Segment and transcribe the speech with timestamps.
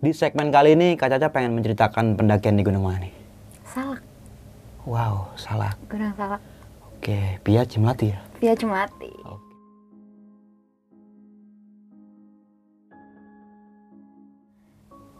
[0.00, 3.12] Di segmen kali ini Kak Caca pengen menceritakan pendakian di Gunung mana nih?
[3.68, 4.00] Salak,
[4.88, 5.76] Wow, salah.
[5.92, 6.40] Gunung Salak.
[6.96, 8.18] Oke, Pia Cimlati ya?
[8.40, 9.12] Via Cemati.
[9.28, 9.52] Oke.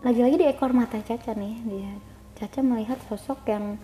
[0.01, 1.93] Lagi-lagi di ekor mata Caca nih, dia
[2.41, 3.77] Caca melihat sosok yang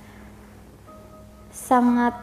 [1.52, 2.16] sangat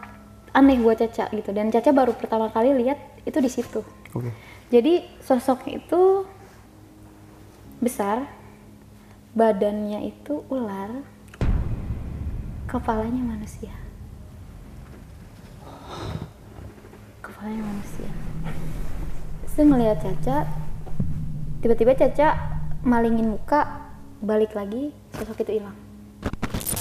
[0.49, 3.85] aneh buat Caca gitu dan Caca baru pertama kali lihat itu di situ.
[4.17, 4.33] Oke.
[4.73, 6.25] Jadi sosoknya itu
[7.77, 8.25] besar,
[9.33, 11.01] badannya itu ular,
[12.69, 13.73] kepalanya manusia.
[17.21, 18.09] Kepalanya manusia.
[19.49, 20.37] Saya ngelihat Caca,
[21.61, 22.27] tiba-tiba Caca
[22.85, 23.89] malingin muka,
[24.21, 25.77] balik lagi, sosok itu hilang.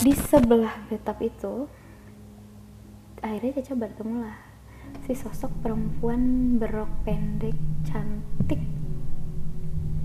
[0.04, 1.68] Di sebelah betap itu,
[3.20, 4.52] akhirnya Caca bertemu lah
[5.06, 8.60] si sosok perempuan berok pendek cantik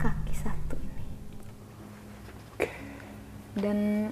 [0.02, 1.06] kaki satu ini
[3.58, 4.10] dan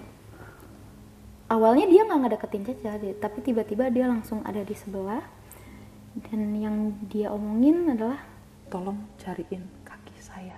[1.46, 5.22] awalnya dia nggak ngedeketin Caca tapi tiba-tiba dia langsung ada di sebelah
[6.32, 8.26] dan yang dia omongin adalah
[8.74, 10.58] tolong cariin kaki saya.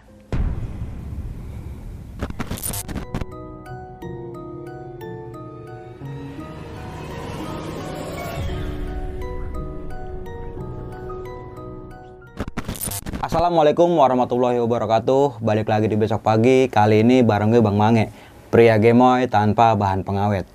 [13.17, 15.43] Assalamualaikum warahmatullahi wabarakatuh.
[15.43, 16.71] Balik lagi di besok pagi.
[16.71, 18.07] Kali ini bareng gue Bang Mange,
[18.47, 20.47] pria gemoy tanpa bahan pengawet.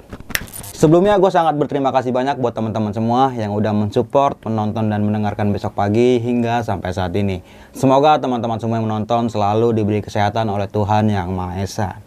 [0.83, 5.55] Sebelumnya gue sangat berterima kasih banyak buat teman-teman semua yang udah mensupport, menonton dan mendengarkan
[5.55, 7.39] besok pagi hingga sampai saat ini.
[7.71, 12.03] Semoga teman-teman semua yang menonton selalu diberi kesehatan oleh Tuhan Yang Maha Esa.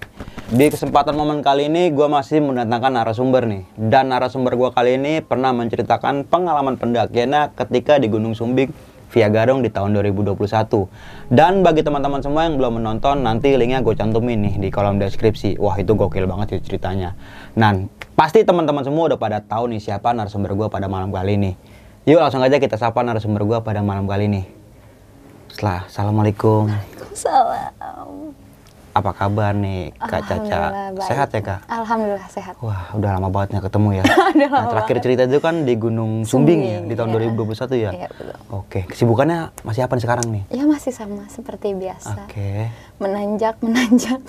[0.46, 3.64] Di kesempatan momen kali ini gue masih mendatangkan narasumber nih.
[3.80, 8.70] Dan narasumber gue kali ini pernah menceritakan pengalaman pendakiannya ketika di Gunung Sumbing
[9.12, 10.38] via Garung di tahun 2021.
[11.32, 15.58] Dan bagi teman-teman semua yang belum menonton, nanti linknya gue cantumin nih di kolom deskripsi.
[15.62, 17.14] Wah itu gokil banget sih ceritanya.
[17.58, 17.86] Nah,
[18.18, 21.52] pasti teman-teman semua udah pada tahu nih siapa narasumber gue pada malam kali ini.
[22.06, 24.44] Yuk langsung aja kita sapa narasumber gue pada malam kali ini.
[25.50, 26.70] Setelah, Assalamualaikum.
[27.16, 28.36] salam
[28.96, 30.96] Apa kabar nih Kak Caca?
[31.04, 31.68] Sehat ya Kak?
[31.68, 34.04] Alhamdulillah sehat Wah, udah lama banget nggak ketemu ya.
[34.36, 37.36] Udah nah, lama terakhir cerita itu kan di Gunung Sumbing, ya, di tahun iya.
[37.36, 37.92] 2021 ya.
[37.92, 38.28] Iya, betul.
[38.56, 40.44] Oke, kesibukannya masih apa nih sekarang nih?
[40.48, 42.72] ya masih sama seperti biasa Oke.
[43.04, 44.22] menanjak menanjak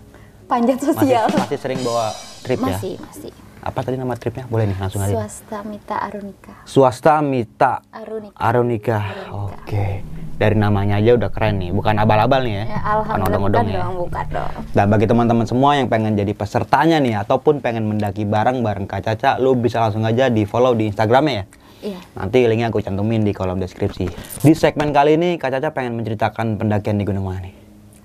[0.50, 2.64] panjat Masih, sosial masih sering bawa trip ya?
[2.64, 3.32] masih masih
[3.64, 4.44] Apa tadi nama tripnya?
[4.44, 5.16] Boleh nih langsung aja.
[5.16, 8.98] swasta mita arunika Swasta Mita arunika Arunika.
[9.00, 9.56] Arunika.
[9.56, 9.86] Oke.
[10.34, 12.64] Dari namanya aja udah keren nih, bukan abal-abal nih ya.
[12.66, 13.86] ya, alhamdulillah ya.
[13.94, 18.60] bukan dong Dan bagi teman-teman semua yang pengen jadi pesertanya nih ataupun pengen mendaki bareng
[18.60, 21.44] bareng Kak Caca, lu bisa langsung aja di follow di Instagramnya ya.
[21.86, 24.10] iya Nanti linknya aku cantumin di kolom deskripsi.
[24.42, 27.54] Di segmen kali ini Kak Caca pengen menceritakan pendakian di Gunung mana nih?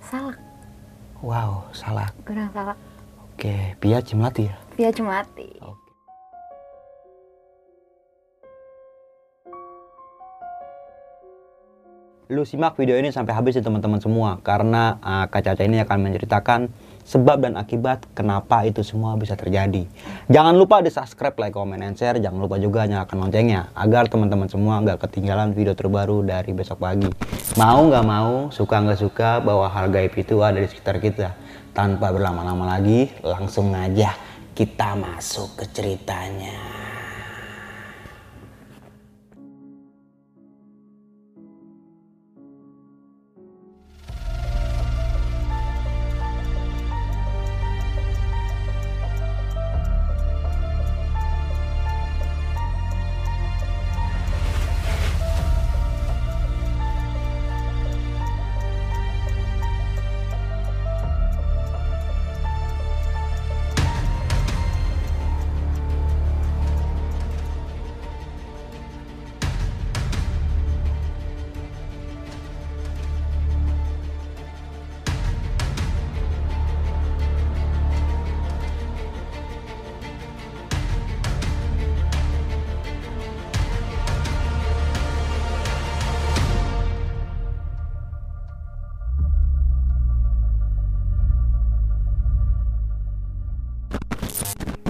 [0.05, 0.37] salak
[1.19, 2.13] Wow, salah.
[2.23, 2.77] gunung salak
[3.39, 4.55] Oke, Pia Cimlati ya.
[4.75, 5.87] via cemati Oke.
[12.35, 16.11] Lu simak video ini sampai habis ya teman-teman semua karena uh, Kak Caca ini akan
[16.11, 16.67] menceritakan
[17.07, 19.87] sebab dan akibat kenapa itu semua bisa terjadi.
[20.27, 22.19] Jangan lupa di subscribe, like, comment, and share.
[22.19, 27.07] Jangan lupa juga nyalakan loncengnya agar teman-teman semua nggak ketinggalan video terbaru dari besok pagi.
[27.55, 31.33] Mau nggak mau, suka nggak suka bahwa hal gaib itu ada di sekitar kita.
[31.79, 34.11] Tanpa berlama-lama lagi, langsung aja
[34.51, 36.88] kita masuk ke ceritanya.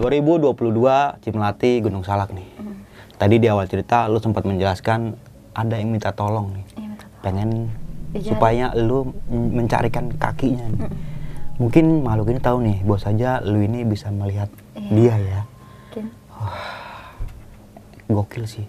[0.10, 2.50] 2022 Cimlati Gunung Salak nih.
[3.14, 5.14] Tadi di awal cerita lu sempat menjelaskan
[5.54, 6.66] ada yang minta tolong nih.
[6.74, 7.22] Iya, minta tolong.
[7.22, 7.50] Pengen
[8.10, 8.26] Di jalan.
[8.26, 10.66] supaya lu mencarikan kakinya.
[10.66, 10.90] nih.
[11.62, 14.90] Mungkin makhluk ini tahu nih, bos saja lu ini bisa melihat Iya.
[14.90, 15.42] dia ya.
[15.46, 16.06] Mungkin.
[18.10, 18.66] Gokil sih.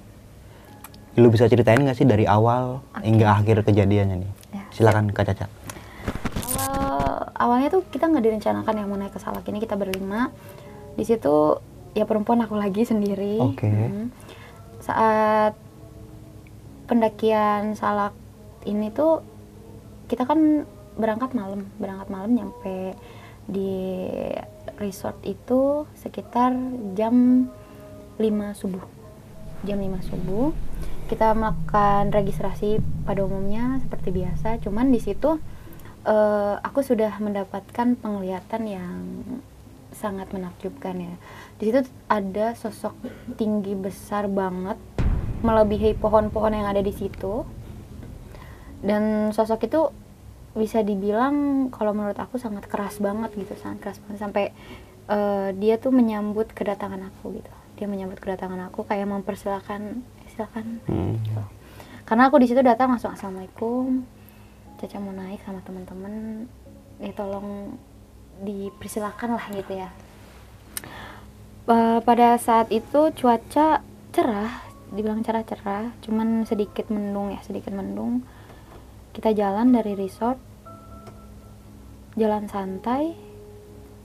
[1.16, 4.32] Lu bisa ceritain nggak sih dari awal hingga akhir kejadiannya nih?
[4.52, 4.62] Ya.
[4.70, 5.46] Silakan Kak Caca.
[6.60, 10.28] awal awalnya tuh kita nggak direncanakan yang mau naik ke Salak ini kita berlima
[10.94, 11.58] di situ
[11.94, 13.38] ya perempuan aku lagi sendiri.
[13.42, 13.70] Oke.
[13.70, 14.08] Hmm.
[14.80, 15.52] saat
[16.88, 18.16] pendakian Salak
[18.64, 19.20] ini tuh
[20.08, 20.66] kita kan
[20.98, 21.68] berangkat malam.
[21.78, 22.96] Berangkat malam nyampe
[23.46, 24.02] di
[24.78, 26.54] resort itu sekitar
[26.96, 27.46] jam
[28.18, 28.84] 5 subuh.
[29.66, 30.50] Jam 5 subuh.
[31.06, 34.62] Kita melakukan registrasi pada umumnya seperti biasa.
[34.62, 35.38] Cuman di situ
[36.06, 38.98] eh, aku sudah mendapatkan penglihatan yang
[40.00, 41.14] sangat menakjubkan ya.
[41.60, 42.96] Di situ ada sosok
[43.36, 44.80] tinggi besar banget
[45.44, 47.44] melebihi pohon-pohon yang ada di situ.
[48.80, 49.80] Dan sosok itu
[50.56, 54.18] bisa dibilang kalau menurut aku sangat keras banget gitu sangat keras banget.
[54.24, 54.44] Sampai
[55.12, 57.52] eh, dia tuh menyambut kedatangan aku gitu.
[57.76, 60.00] Dia menyambut kedatangan aku kayak mempersilahkan
[60.32, 60.80] silakan.
[60.88, 61.20] Hmm.
[61.20, 61.42] gitu.
[62.08, 64.02] karena aku di situ datang langsung assalamualaikum
[64.80, 66.48] Caca mau naik sama teman-teman.
[66.96, 67.76] Ya tolong
[68.40, 69.90] dipersilakan lah gitu ya?
[71.70, 74.52] Eh, pada saat itu cuaca cerah
[74.90, 78.26] dibilang cerah-cerah cuman sedikit mendung ya sedikit mendung.
[79.14, 80.40] Kita jalan dari resort
[82.18, 83.14] jalan santai.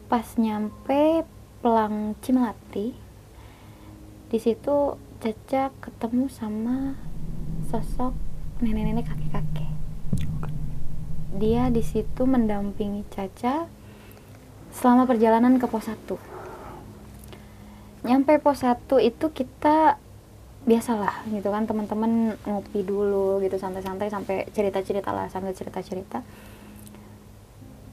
[0.06, 1.26] Pas nyampe
[1.66, 2.94] Pelang Cimelati
[4.30, 6.94] di situ Caca ketemu sama
[7.74, 8.14] sosok
[8.62, 9.74] nenek-nenek kakek-kakek.
[11.42, 13.66] Dia di situ mendampingi Caca
[14.76, 15.98] selama perjalanan ke pos 1
[18.06, 19.98] nyampe pos 1 itu kita
[20.66, 26.26] biasalah gitu kan teman-teman ngopi dulu gitu santai-santai sampai cerita-cerita lah sambil cerita-cerita.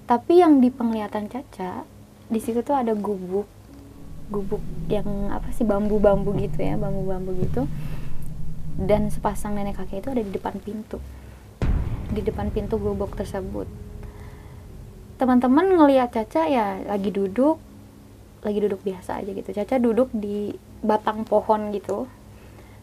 [0.09, 1.85] Tapi yang di penglihatan Caca
[2.33, 3.45] di situ tuh ada gubuk
[4.33, 7.69] gubuk yang apa sih bambu-bambu gitu ya bambu-bambu gitu.
[8.73, 10.97] Dan sepasang nenek kakek itu ada di depan pintu.
[12.09, 13.69] Di depan pintu gubuk tersebut
[15.23, 17.63] teman-teman ngelihat Caca ya lagi duduk
[18.43, 19.55] lagi duduk biasa aja gitu.
[19.55, 20.51] Caca duduk di
[20.83, 22.11] batang pohon gitu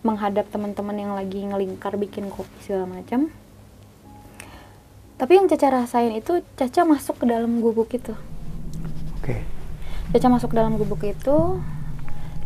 [0.07, 3.27] menghadap teman-teman yang lagi ngelingkar bikin kopi segala macam.
[5.19, 8.15] Tapi yang Caca rasain itu Caca masuk ke dalam gubuk itu.
[9.19, 9.43] Oke.
[10.15, 11.59] Caca masuk ke dalam gubuk itu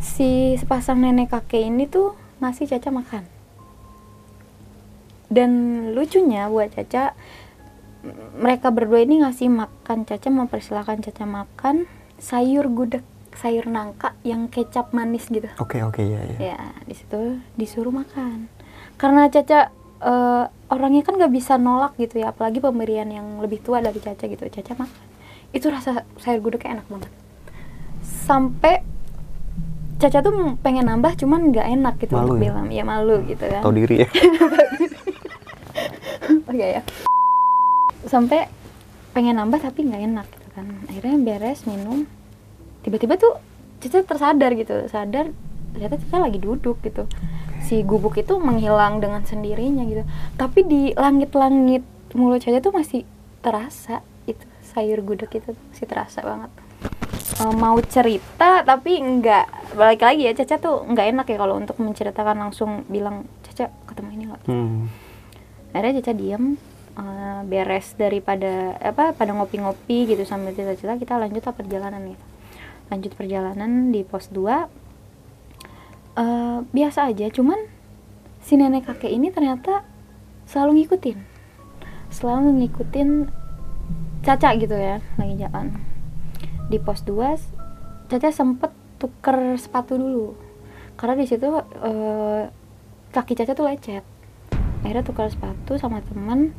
[0.02, 3.22] si sepasang nenek kakek ini tuh ngasih Caca makan.
[5.30, 5.50] Dan
[5.94, 7.14] lucunya buat Caca
[8.36, 11.88] mereka berdua ini ngasih makan Caca mempersilahkan Caca makan
[12.20, 13.04] sayur gudeg
[13.34, 15.50] sayur nangka yang kecap manis gitu.
[15.58, 16.54] Oke oke ya ya.
[16.54, 18.46] ya di situ disuruh makan.
[18.94, 19.74] Karena Caca
[20.04, 24.24] eh, orangnya kan gak bisa nolak gitu ya apalagi pemberian yang lebih tua dari Caca
[24.30, 24.44] gitu.
[24.46, 25.04] Caca makan.
[25.50, 27.10] Itu rasa sayur gudegnya enak banget.
[28.04, 28.86] Sampai
[29.98, 32.42] Caca tuh pengen nambah cuman nggak enak gitu Malu untuk ya?
[32.50, 32.66] bilang.
[32.70, 33.62] Ya malu gitu kan.
[33.66, 34.08] Tahu diri ya.
[36.48, 36.82] oh iya ya
[38.06, 38.48] sampai
[39.14, 40.66] pengen nambah tapi nggak enak gitu kan.
[40.90, 42.04] Akhirnya beres minum.
[42.82, 43.38] Tiba-tiba tuh
[43.80, 44.88] Caca tersadar gitu.
[44.88, 45.28] Sadar
[45.76, 47.04] ternyata Caca lagi duduk gitu.
[47.64, 50.04] Si gubuk itu menghilang dengan sendirinya gitu.
[50.36, 53.04] Tapi di langit-langit mulut Caca tuh masih
[53.40, 56.50] terasa itu sayur gudeg itu masih terasa banget.
[57.34, 61.76] Eh, mau cerita tapi nggak balik lagi ya Caca tuh nggak enak ya kalau untuk
[61.80, 64.86] menceritakan langsung bilang Caca ketemu ini loh Hmm.
[65.72, 66.54] akhirnya Caca diem
[66.98, 72.24] eh, beres daripada apa pada ngopi-ngopi gitu sambil cerita-cerita kita lanjut perjalanan gitu
[72.92, 74.84] lanjut perjalanan di pos 2
[76.14, 77.58] Eh, biasa aja cuman
[78.38, 79.82] si nenek kakek ini ternyata
[80.46, 81.18] selalu ngikutin.
[82.14, 83.08] Selalu ngikutin
[84.22, 85.74] Caca gitu ya lagi jalan.
[86.70, 88.70] Di pos 2 Caca sempet
[89.02, 90.38] tuker sepatu dulu.
[90.94, 91.50] Karena di situ
[91.82, 92.46] eh,
[93.10, 94.06] kaki Caca tuh lecet.
[94.86, 96.54] Akhirnya tukar sepatu sama temen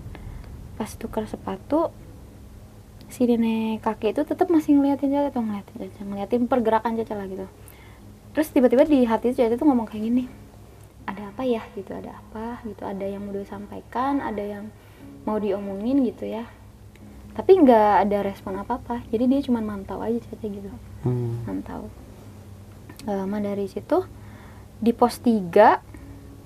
[0.75, 1.91] pas tukar sepatu
[3.07, 7.27] si nenek kakek itu tetap masih ngeliatin Caca tuh ngeliatin Caca ngeliatin pergerakan Caca lah
[7.29, 7.47] gitu.
[8.35, 10.25] Terus tiba-tiba di hati Caca tuh ngomong kayak gini
[11.05, 11.61] ada apa ya?
[11.77, 12.65] gitu ada apa?
[12.65, 14.65] gitu ada yang mau disampaikan ada yang
[15.23, 16.49] mau diomongin gitu ya.
[17.35, 20.69] Tapi nggak ada respon apa apa jadi dia cuma mantau aja Caca gitu.
[21.05, 21.45] Hmm.
[21.45, 21.87] mantau.
[23.05, 24.01] Lama dari situ
[24.81, 25.31] di pos 3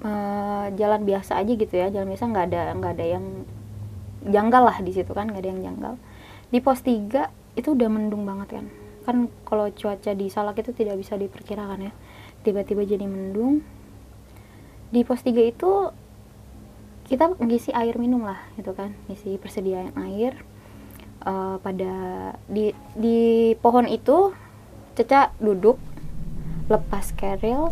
[0.05, 3.25] eh, jalan biasa aja gitu ya jalan biasa nggak ada nggak ada yang
[4.25, 5.93] janggal lah di situ kan nggak ada yang janggal.
[6.49, 8.65] Di pos 3 itu udah mendung banget kan.
[9.05, 11.93] Kan kalau cuaca di Salak itu tidak bisa diperkirakan ya.
[12.43, 13.61] Tiba-tiba jadi mendung.
[14.89, 15.71] Di pos 3 itu
[17.09, 18.95] kita ngisi air minum lah gitu kan.
[19.07, 20.38] Ngisi persediaan air
[21.19, 21.93] Eh, pada
[22.47, 24.31] di di pohon itu
[24.95, 25.79] Caca duduk
[26.67, 27.71] lepas keril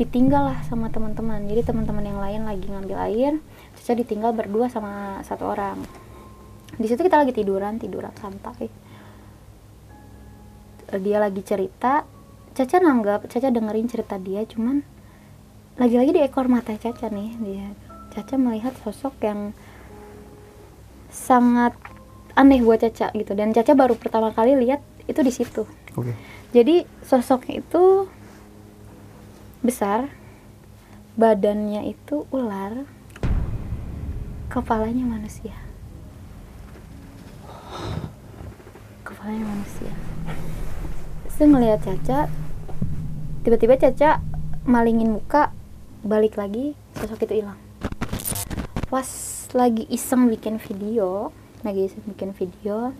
[0.00, 1.44] ditinggal lah sama teman-teman.
[1.48, 3.32] Jadi teman-teman yang lain lagi ngambil air
[3.86, 5.78] Caca ditinggal berdua sama satu orang.
[6.74, 8.66] Di situ kita lagi tiduran tiduran santai.
[10.90, 12.02] Eh, dia lagi cerita
[12.50, 14.82] Caca nanggap Caca dengerin cerita dia cuman
[15.78, 17.70] lagi-lagi di ekor mata Caca nih dia.
[18.10, 19.54] Caca melihat sosok yang
[21.06, 21.78] sangat
[22.34, 25.62] aneh buat Caca gitu dan Caca baru pertama kali lihat itu di situ.
[25.94, 26.10] Oke.
[26.50, 28.10] jadi sosoknya itu
[29.62, 30.10] besar
[31.14, 32.95] badannya itu ular
[34.46, 35.54] kepalanya manusia.
[39.02, 39.92] Kepalanya manusia.
[41.30, 42.18] Saya ngelihat Caca
[43.42, 44.22] tiba-tiba Caca
[44.66, 45.52] malingin muka
[46.02, 47.58] balik lagi sosok itu hilang.
[48.86, 49.06] Pas
[49.54, 51.30] lagi iseng bikin video
[51.64, 52.92] lagi iseng bikin video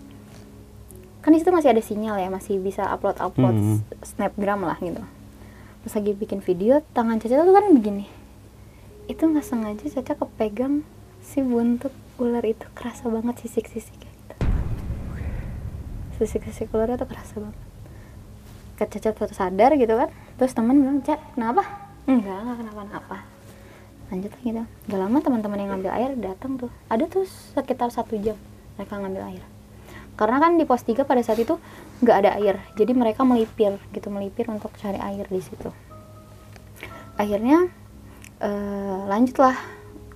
[1.21, 3.79] kan di situ masih ada sinyal ya masih bisa upload upload Hmm.
[4.03, 5.03] snapgram lah gitu.
[5.83, 8.07] Pas lagi bikin video tangan Caca tuh kan begini.
[9.11, 10.87] Itu nggak sengaja Caca kepegang
[11.27, 11.91] si buntut
[12.23, 14.33] ular itu kerasa banget sisik-sisik gitu.
[16.15, 17.59] Sisik-sisik ularnya tuh kerasa banget.
[18.79, 20.09] Kak Caca tuh sadar gitu kan.
[20.39, 21.63] Terus teman bilang Caca kenapa?
[22.07, 23.17] Enggak enggak kenapa-napa.
[24.07, 26.71] Lanjut lagi gitu gak lama teman-teman yang ngambil air datang tuh.
[26.87, 28.39] Ada tuh sekitar satu jam
[28.79, 29.43] mereka ngambil air.
[30.17, 31.59] Karena kan di pos 3 pada saat itu
[32.01, 32.57] nggak ada air.
[32.79, 35.69] Jadi mereka melipir gitu melipir untuk cari air di situ.
[37.19, 37.67] Akhirnya
[38.41, 39.53] eh, lanjutlah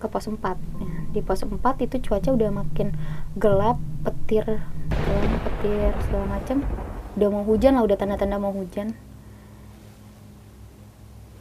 [0.01, 0.41] ke pos 4
[0.82, 2.96] Ya, di pos 4 itu cuaca udah makin
[3.36, 3.77] gelap
[4.08, 6.63] petir gelap, petir segala macam
[7.20, 8.96] udah mau hujan lah udah tanda-tanda mau hujan.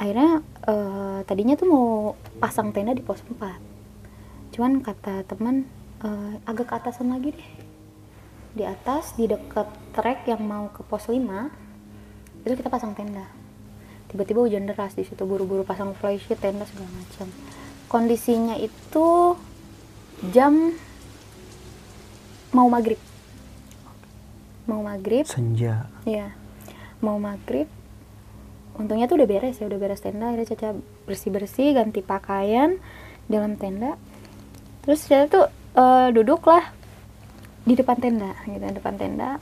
[0.01, 1.87] Akhirnya eh, tadinya tuh mau
[2.43, 3.71] pasang tenda di pos 4
[4.51, 5.71] cuman kata teman
[6.03, 7.51] eh, agak ke atasan lagi deh.
[8.51, 11.15] Di atas di dekat trek yang mau ke pos 5
[12.43, 13.31] itu kita pasang tenda.
[14.11, 17.31] Tiba-tiba hujan deras di situ buru-buru pasang flysheet tenda segala macam
[17.91, 19.35] kondisinya itu
[20.29, 20.77] jam
[22.53, 23.01] mau maghrib.
[24.69, 25.25] Mau maghrib.
[25.25, 25.89] Senja.
[26.05, 26.37] ya
[27.01, 27.67] mau maghrib.
[28.77, 30.69] Untungnya tuh udah beres ya udah beres tenda akhirnya Caca
[31.09, 32.77] bersih bersih ganti pakaian
[33.27, 33.97] dalam tenda.
[34.85, 35.47] Terus Caca tuh
[35.81, 36.69] eh, duduk lah
[37.65, 39.41] di depan tenda gitu depan tenda.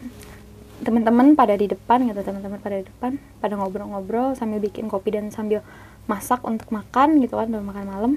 [0.78, 5.34] Teman-teman pada di depan gitu teman-teman pada di depan pada ngobrol-ngobrol sambil bikin kopi dan
[5.34, 5.66] sambil
[6.06, 8.12] masak untuk makan gitu kan untuk makan malam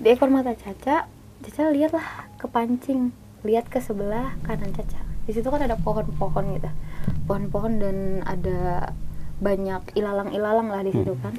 [0.00, 1.04] di ekor mata Caca
[1.44, 3.12] Caca lihatlah kepancing
[3.44, 5.00] lihat ke sebelah kanan Caca.
[5.24, 6.70] Di situ kan ada pohon-pohon gitu.
[7.28, 8.92] Pohon-pohon dan ada
[9.40, 11.36] banyak ilalang-ilalang lah di situ kan.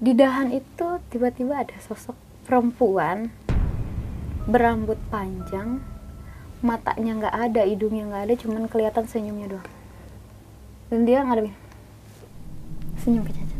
[0.00, 2.16] Di dahan itu tiba-tiba ada sosok
[2.48, 3.32] perempuan
[4.48, 5.84] berambut panjang
[6.64, 9.70] matanya nggak ada hidungnya nggak ada cuman kelihatan senyumnya doang.
[10.88, 11.56] Dan dia ngadepin
[13.04, 13.56] senyum ke Caca.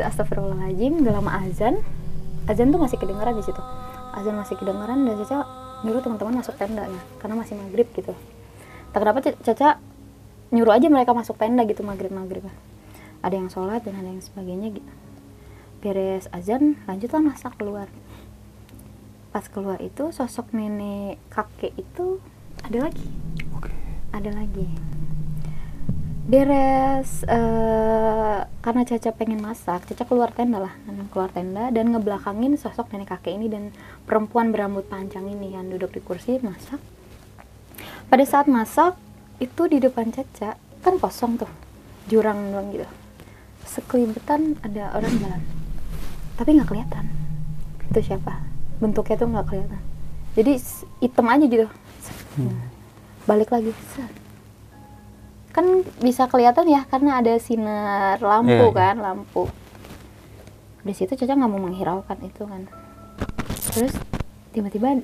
[0.00, 1.80] Astagfirullahaladzim, gak lama azan
[2.50, 3.62] azan tuh masih kedengeran di situ.
[4.10, 5.46] Azan masih kedengeran dan Caca
[5.86, 8.12] nyuruh teman-teman masuk tenda ya karena masih maghrib gitu.
[8.90, 9.78] Tak kenapa Ca- Caca
[10.50, 12.42] nyuruh aja mereka masuk tenda gitu maghrib maghrib
[13.22, 14.90] ada yang sholat dan ada yang sebagainya gitu
[15.80, 17.88] beres azan lanjutlah masak keluar.
[19.32, 22.20] Pas keluar itu sosok nenek kakek itu
[22.60, 23.06] ada lagi.
[23.56, 23.72] Oke.
[24.10, 24.89] ada lagi
[26.30, 30.70] beres eh, karena Caca pengen masak Caca keluar tenda lah
[31.10, 33.74] keluar tenda dan ngebelakangin sosok nenek kakek ini dan
[34.06, 36.78] perempuan berambut panjang ini yang duduk di kursi masak.
[38.06, 38.94] Pada saat masak
[39.42, 41.50] itu di depan Caca kan kosong tuh
[42.06, 42.86] jurang doang gitu.
[43.66, 45.42] Sekelibetan ada orang jalan
[46.38, 47.10] tapi nggak kelihatan.
[47.90, 48.38] Itu siapa?
[48.78, 49.82] Bentuknya tuh nggak kelihatan.
[50.38, 50.52] Jadi
[51.02, 51.66] hitam aja gitu.
[53.26, 54.19] Balik lagi set.
[55.50, 55.66] Kan
[55.98, 58.78] bisa kelihatan ya karena ada sinar lampu Iya, iya.
[58.78, 59.42] kan lampu.
[60.80, 62.70] Di situ Caca nggak mau menghiraukan itu kan.
[63.74, 63.92] Terus
[64.54, 65.02] tiba-tiba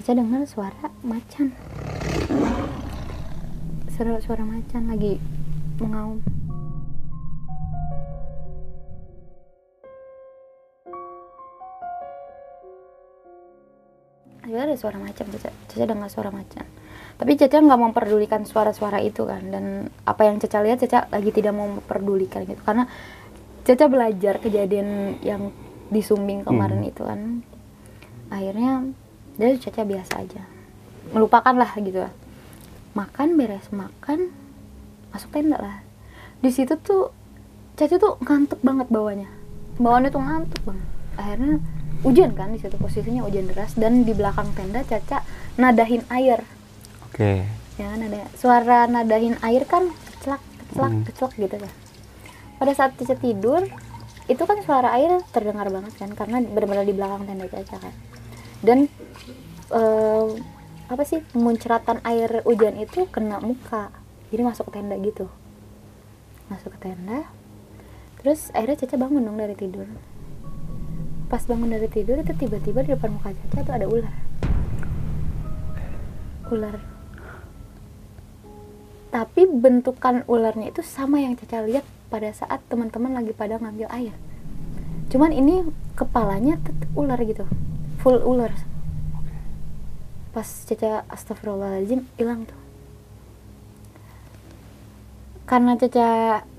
[0.00, 1.56] Caca dengar suara macan.
[3.90, 5.16] Suara suara macan lagi
[5.80, 6.20] mengaum.
[14.40, 16.64] Akhirnya ada suara macan, Caca, Caca dengar suara macan.
[17.20, 19.44] Tapi Caca nggak memperdulikan suara-suara itu kan.
[19.44, 22.64] Dan apa yang Caca lihat, Caca lagi tidak mau memperdulikan gitu.
[22.64, 22.88] Karena
[23.68, 25.52] Caca belajar kejadian yang
[25.92, 27.44] di Sumbing kemarin itu kan.
[28.32, 28.88] Akhirnya,
[29.36, 30.42] dari Caca biasa aja.
[31.12, 32.14] Melupakan lah gitu lah.
[32.90, 34.34] makan beres makan
[35.14, 35.76] masuk tenda lah
[36.42, 37.14] di situ tuh
[37.78, 39.30] Caca tuh ngantuk banget bawahnya
[39.78, 41.54] bawahnya tuh ngantuk banget akhirnya
[42.02, 45.22] hujan kan di situ posisinya hujan deras dan di belakang tenda Caca
[45.54, 46.42] nadahin air
[47.10, 47.42] Oke.
[47.74, 51.04] ya kan ada suara nadahin air kan kecelak kecelak Hmm.
[51.08, 51.72] kecelak gitu kan.
[52.60, 53.64] Pada saat Caca tidur
[54.28, 57.94] itu kan suara air terdengar banget kan karena benar-benar di belakang tenda Caca kan.
[58.60, 58.78] Dan
[59.72, 60.28] eh,
[60.92, 63.88] apa sih muncratan air hujan itu kena muka.
[64.28, 65.26] Jadi masuk ke tenda gitu.
[66.52, 67.26] Masuk ke tenda
[68.20, 69.88] terus akhirnya Caca bangun dong dari tidur.
[71.32, 74.14] Pas bangun dari tidur itu tiba-tiba di depan muka Caca tuh ada ular.
[76.52, 76.89] Ular
[79.10, 84.14] tapi bentukan ularnya itu sama yang Caca lihat pada saat teman-teman lagi pada ngambil air.
[85.10, 85.66] Cuman ini
[85.98, 87.42] kepalanya tetap ular gitu.
[88.06, 88.54] Full ular.
[90.30, 92.58] Pas Caca astagfirullahaladzim hilang tuh.
[95.50, 96.08] Karena Caca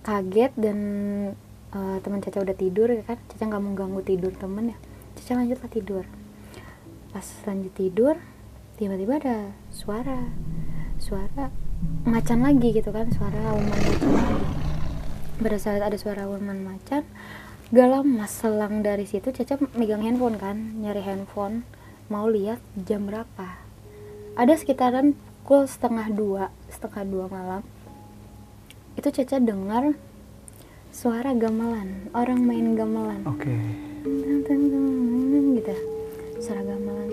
[0.03, 0.79] kaget dan
[1.71, 3.15] eh, teman Caca udah tidur ya kan?
[3.31, 4.77] Caca nggak mau ganggu tidur temen ya.
[5.15, 6.03] Caca lanjutlah tidur.
[7.15, 8.19] Pas lanjut tidur
[8.75, 10.27] tiba-tiba ada suara.
[10.99, 11.60] Suara
[12.01, 14.47] macan lagi gitu kan suara auman macan lagi.
[15.41, 17.05] Pada saat ada suara auman macan
[17.71, 21.63] gak lama selang dari situ Caca megang handphone kan nyari handphone
[22.11, 23.61] mau lihat jam berapa.
[24.35, 27.63] Ada sekitaran pukul setengah dua setengah dua malam
[28.99, 29.95] itu Caca dengar
[30.91, 33.23] suara gamelan orang main gamelan.
[33.23, 33.49] Oke.
[34.45, 34.61] Teng,
[35.57, 35.75] gitu
[36.43, 37.09] suara gamelan.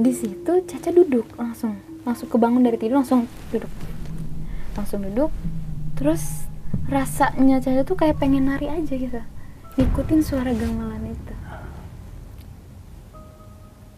[0.00, 1.76] Di situ Caca duduk langsung
[2.06, 3.89] langsung kebangun dari tidur langsung duduk
[4.80, 5.28] langsung duduk.
[6.00, 6.48] Terus
[6.88, 9.20] rasanya Caca tuh kayak pengen nari aja gitu.
[9.76, 11.34] Ngikutin suara gamelan itu.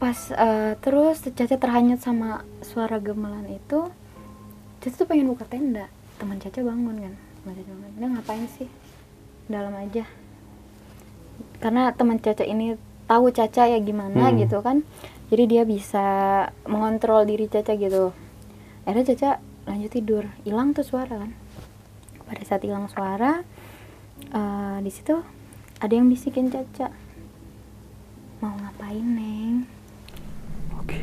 [0.03, 3.87] Pas eh, terus Caca terhanyut sama suara gamelan itu
[4.83, 5.87] Caca tuh pengen buka tenda.
[6.19, 7.15] Teman Caca bangun kan.
[7.15, 7.93] Teman Caca bangun.
[7.95, 8.69] Dia ngapain sih?
[9.47, 10.03] Dalam aja.
[11.63, 12.75] Karena teman Caca ini
[13.07, 14.39] tahu Caca ya gimana Hmm.
[14.43, 14.83] gitu kan.
[15.31, 16.07] Jadi dia bisa
[16.67, 18.11] mengontrol diri Caca gitu.
[18.83, 19.31] Akhirnya Caca
[19.67, 20.25] lanjut tidur.
[20.43, 21.33] Hilang tuh suara kan?
[22.27, 23.43] Pada saat hilang suara
[24.31, 25.19] eh, di situ
[25.83, 26.91] ada yang bisikin Caca.
[28.43, 29.67] Mau ngapain neng?
[30.79, 30.99] Oke.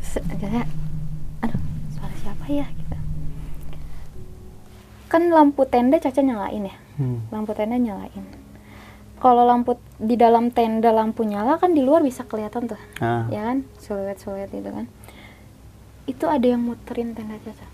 [0.00, 0.64] Caca
[1.44, 2.66] aduh suara siapa ya?
[2.68, 2.96] Gitu.
[5.10, 6.76] Kan lampu tenda Caca nyalain ya?
[7.00, 7.24] Hmm.
[7.32, 8.24] lampu tenda nyalain.
[9.20, 12.80] Kalau lampu di dalam tenda lampu nyala kan di luar bisa kelihatan tuh.
[13.04, 13.28] Ah.
[13.28, 13.68] ya kan?
[13.76, 14.88] Siluet siluet itu kan
[16.10, 17.66] itu ada yang muterin tenda Caca.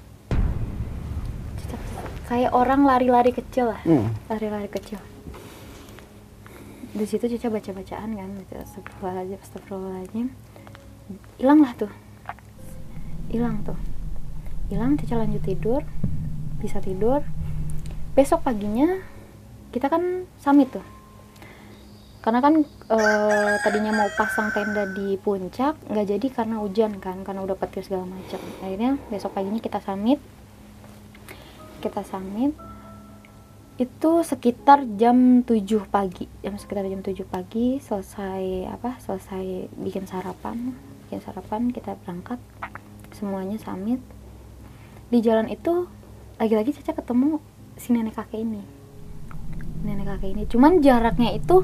[2.27, 3.81] Kayak orang lari-lari kecil lah.
[3.87, 4.13] Hmm.
[4.29, 5.01] lari-lari kecil.
[6.93, 8.53] Di situ Caca baca bacaan kan gitu.
[8.61, 10.27] Astagfirullahaladzim astagfirullahaladzim.
[11.41, 11.93] Hilang lah tuh.
[13.33, 13.79] Hilang tuh.
[14.69, 15.81] Hilang Caca lanjut tidur.
[16.61, 17.25] Bisa tidur.
[18.13, 19.01] Besok paginya
[19.71, 20.96] kita kan summit tuh
[22.27, 27.47] karena kan eh, tadinya mau pasang tenda di puncak nggak jadi karena hujan kan karena
[27.47, 28.43] udah petir segala macam.
[28.67, 30.19] Akhirnya besok paginya kita summit.
[31.79, 32.51] Kita summit.
[33.79, 36.27] Itu sekitar jam 7 pagi.
[36.43, 40.75] Jam sekitar jam 7 pagi selesai apa selesai bikin sarapan.
[41.07, 42.43] Bikin sarapan kita berangkat.
[43.15, 44.03] Semuanya summit.
[45.15, 45.87] Di jalan itu
[46.43, 47.39] lagi-lagi Caca ketemu
[47.79, 48.67] si nenek kakek ini.
[49.87, 50.43] Nenek kakek ini.
[50.51, 51.63] Cuman jaraknya itu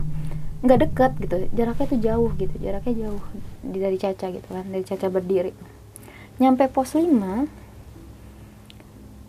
[0.63, 1.37] nggak deket gitu.
[1.53, 2.55] Jaraknya tuh jauh gitu.
[2.63, 3.23] Jaraknya jauh
[3.63, 5.53] dari Caca gitu kan dari Caca berdiri.
[6.39, 7.47] Nyampe pos 5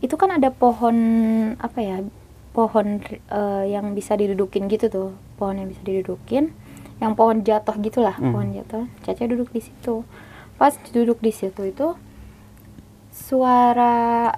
[0.04, 0.98] itu kan ada pohon
[1.58, 1.98] apa ya
[2.54, 5.10] pohon eh, yang bisa didudukin gitu tuh.
[5.42, 6.54] Pohon yang bisa didudukin
[7.02, 8.32] yang pohon jatuh gitulah Hmm.
[8.32, 8.86] pohon jatuh.
[9.04, 10.06] Caca duduk di situ.
[10.62, 11.98] Pas duduk di situ itu
[13.10, 14.38] suara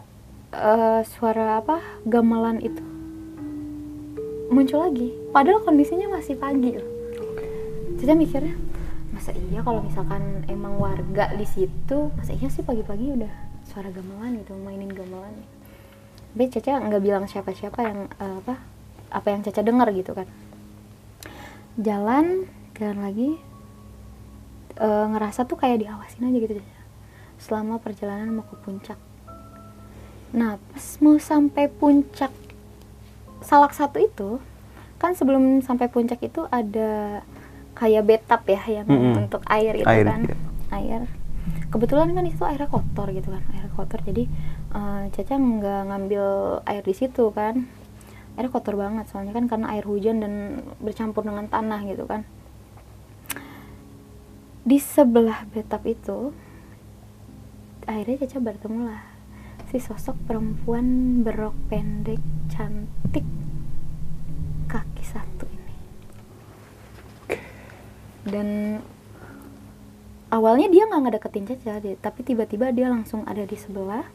[0.55, 2.94] eh, suara apa gamelan itu
[4.49, 5.13] muncul lagi.
[5.33, 6.89] Padahal kondisinya masih pagi loh.
[7.95, 8.55] Caca mikirnya
[9.15, 13.31] masa iya kalau misalkan emang warga di situ masa iya sih pagi-pagi udah
[13.63, 15.33] suara gamelan gitu mainin gamelan?
[16.35, 18.59] Tapi Caca nggak bilang siapa-siapa yang eh, apa
[19.09, 20.27] apa yang Caca dengar gitu kan.
[21.79, 23.39] Jalan jalan lagi
[24.77, 26.81] eh, ngerasa tuh kayak diawasin aja gitu Caca.
[27.39, 28.99] Selama perjalanan mau ke puncak.
[30.35, 32.44] Nah pas mau sampai puncak
[33.45, 34.29] salak satu itu
[34.97, 37.21] kan sebelum sampai puncak itu ada
[37.75, 39.27] kayak betap ya yang Mm-mm.
[39.27, 40.21] untuk air itu Air, kan.
[40.25, 40.37] iya.
[40.73, 41.01] air.
[41.69, 43.99] Kebetulan kan itu airnya kotor gitu kan air kotor.
[44.01, 44.25] Jadi
[44.73, 46.25] eh, Caca nggak ngambil
[46.65, 47.67] air di situ kan.
[48.39, 50.33] Airnya kotor banget soalnya kan karena air hujan dan
[50.81, 52.23] bercampur dengan tanah gitu kan.
[54.65, 56.33] Di sebelah betap itu
[57.85, 59.14] akhirnya Caca bertemu lah
[59.75, 63.27] si sosok perempuan berok pendek cantik
[64.71, 65.75] kaki satu ini.
[68.23, 68.79] Dan
[70.31, 74.07] awalnya dia nggak ngedeketin Caca tapi tiba-tiba dia langsung ada di sebelah.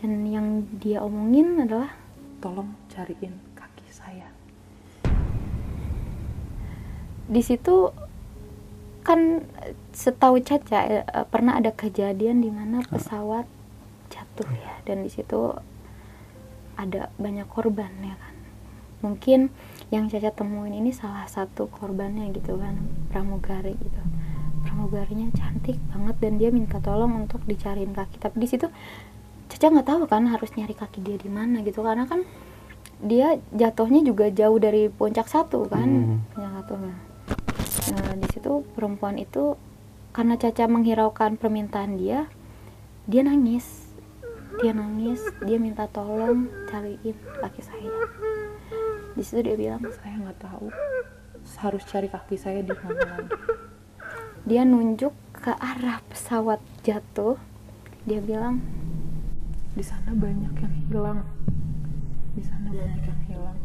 [0.00, 1.92] Dan yang dia omongin adalah
[2.40, 4.32] Tolong cariin kaki saya.
[7.28, 7.92] di situ
[9.04, 9.44] kan
[9.92, 13.44] setahu Caca eh, eh, pernah ada kejadian di mana pesawat
[14.34, 14.74] jatuh ya.
[14.82, 15.54] Dan di situ
[16.74, 18.34] ada banyak korban ya kan.
[19.06, 19.54] Mungkin
[19.94, 22.74] yang Caca temuin ini salah satu korbannya gitu kan
[23.14, 24.02] pramugari gitu.
[24.66, 28.18] Pramugarinya cantik banget dan dia minta tolong untuk dicariin kaki.
[28.18, 28.66] Tapi di situ
[29.46, 31.86] Caca nggak tahu kan harus nyari kaki dia di mana gitu.
[31.86, 32.26] Karena kan
[32.98, 36.18] dia jatuhnya juga jauh dari puncak satu kan Hmm.
[36.34, 36.96] puncak satu nah
[37.84, 39.60] Nah, di situ perempuan itu
[40.16, 42.32] karena Caca menghiraukan permintaan dia,
[43.04, 43.83] dia nangis.
[44.62, 47.94] Dia nangis, dia minta tolong cariin kaki saya.
[49.14, 50.68] Di situ dia bilang, Saya nggak tahu
[51.60, 53.36] harus cari kaki saya di mana lagi.
[54.48, 57.38] dia nunjuk ke arah pesawat jatuh.
[58.06, 58.62] Dia bilang,
[59.74, 61.20] Di sana banyak yang hilang.
[62.34, 63.58] Di sana banyak yang hilang.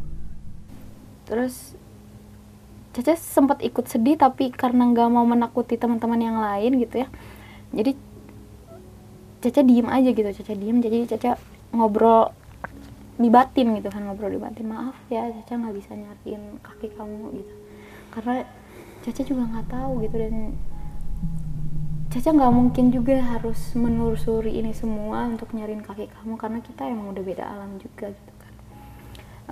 [1.30, 1.78] terus
[2.90, 7.08] Caca sempat ikut sedih tapi karena nggak mau menakuti teman-teman yang lain gitu ya.
[7.70, 7.94] Jadi
[9.40, 10.84] Caca diem aja gitu, Caca diem.
[10.84, 11.40] Jadi Caca
[11.72, 12.36] ngobrol
[13.20, 14.68] di batin gitu kan ngobrol di batin.
[14.68, 17.54] Maaf ya Caca nggak bisa nyariin kaki kamu gitu.
[18.12, 18.44] Karena
[19.00, 20.36] Caca juga nggak tahu gitu dan
[22.12, 27.16] Caca nggak mungkin juga harus menelusuri ini semua untuk nyariin kaki kamu karena kita emang
[27.16, 28.54] udah beda alam juga gitu kan.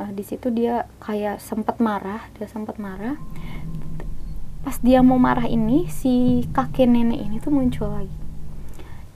[0.04, 3.15] Eh, di situ dia kayak sempat marah dia sempat marah.
[4.67, 8.27] Pas dia mau marah ini si kakek nenek ini tuh muncul lagi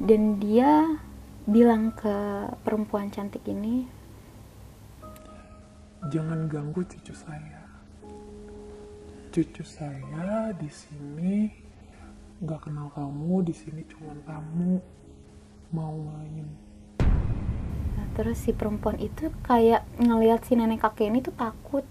[0.02, 0.98] dan dia
[1.46, 3.86] bilang ke perempuan cantik ini
[6.10, 7.62] jangan ganggu cucu saya.
[9.30, 11.46] Cucu saya di sini
[12.42, 14.82] nggak kenal kamu, di sini cuma kamu
[15.70, 16.50] mau main.
[17.94, 21.86] Nah, terus si perempuan itu kayak ngelihat si nenek kakek ini tuh takut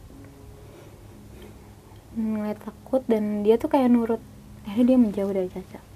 [2.18, 4.18] ngeliat takut dan dia tuh kayak nurut
[4.66, 5.89] akhirnya dia menjauh dari Caca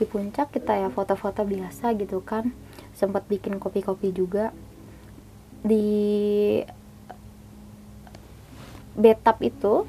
[0.00, 2.56] di puncak kita ya foto-foto biasa gitu kan.
[2.96, 4.56] Sempat bikin kopi-kopi juga.
[5.60, 6.64] Di
[8.96, 9.84] betap itu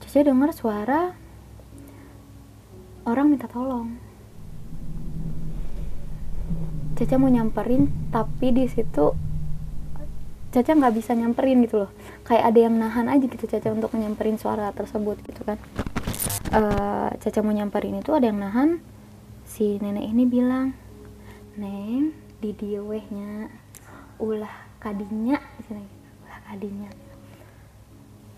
[0.00, 1.14] Caca dengar suara
[3.04, 3.94] orang minta tolong.
[6.96, 9.14] Caca mau nyamperin tapi di situ
[10.50, 11.90] Caca nggak bisa nyamperin gitu loh.
[12.26, 15.60] Kayak ada yang nahan aja gitu Caca untuk nyamperin suara tersebut gitu kan.
[16.50, 18.82] Eh, Caca mau nyamperin itu ada yang nahan
[19.50, 20.70] si nenek ini bilang
[21.58, 23.50] neng di dia wehnya
[24.22, 25.42] ulah kadinya.
[26.22, 26.90] Ulah kadinya.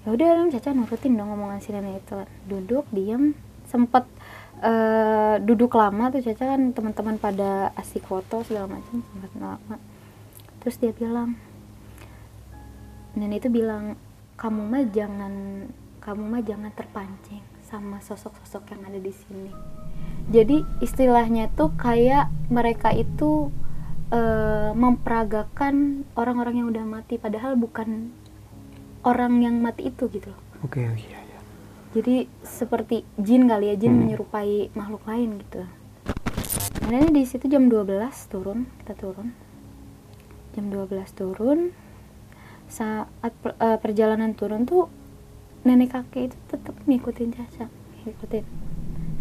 [0.03, 2.17] Ya udah dong Caca nurutin dong omongan si nenek itu.
[2.49, 3.37] Duduk diem
[3.69, 4.09] sempet
[4.65, 9.77] eh, duduk lama tuh Caca kan teman-teman pada asik foto segala macam sempat lama.
[10.65, 11.37] Terus dia bilang
[13.13, 14.01] nenek itu bilang
[14.41, 15.35] kamu mah jangan
[16.01, 19.49] kamu mah jangan terpancing sama sosok-sosok yang ada di sini.
[20.29, 23.49] Jadi istilahnya tuh kayak mereka itu
[24.13, 28.13] eh, memperagakan orang-orang yang udah mati padahal bukan
[29.09, 30.29] orang yang mati itu gitu.
[30.29, 31.39] Loh Oke, oh iya, iya.
[31.97, 35.67] jadi seperti jin kali ya jin menyerupai makhluk lain gitu.
[36.87, 37.89] Nah, di situ jam 12
[38.31, 39.33] turun kita turun.
[40.53, 41.73] Jam 12 turun
[42.69, 44.87] saat per- eh, perjalanan turun tuh
[45.63, 47.67] nenek kakek itu tetap ngikutin Caca
[48.07, 48.45] ngikutin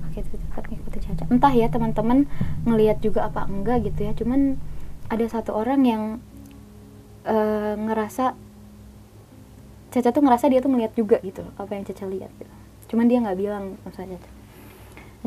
[0.10, 2.26] kakek itu tetap ngikutin Caca entah ya teman-teman
[2.66, 4.58] ngelihat juga apa enggak gitu ya cuman
[5.12, 6.04] ada satu orang yang
[7.28, 8.34] eh, ngerasa
[9.92, 12.56] Caca tuh ngerasa dia tuh ngeliat juga gitu apa yang Caca lihat gitu.
[12.88, 14.30] Cuman dia nggak bilang sama Caca.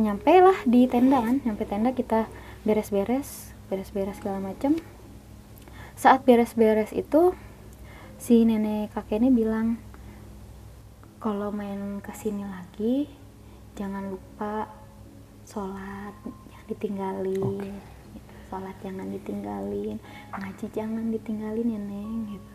[0.00, 2.32] Nyampe lah di tenda kan, nyampe tenda kita
[2.64, 4.80] beres-beres, beres-beres segala macem.
[6.00, 7.36] Saat beres-beres itu
[8.16, 9.76] si nenek kakek ini bilang
[11.24, 13.08] kalau main ke sini lagi
[13.80, 14.68] jangan lupa
[15.48, 16.12] sholat
[16.52, 17.64] jangan ditinggalin.
[18.12, 18.36] Gitu.
[18.52, 19.96] sholat jangan ditinggalin.
[20.36, 22.54] Ngaji jangan ditinggalin ya neng gitu.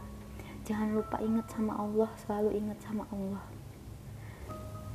[0.69, 3.41] Jangan lupa ingat sama Allah selalu ingat sama Allah.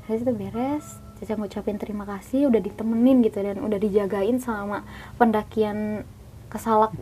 [0.07, 4.87] Dari situ beres Caca ngucapin terima kasih udah ditemenin gitu dan udah dijagain selama
[5.19, 6.07] pendakian
[6.47, 6.95] ke Salak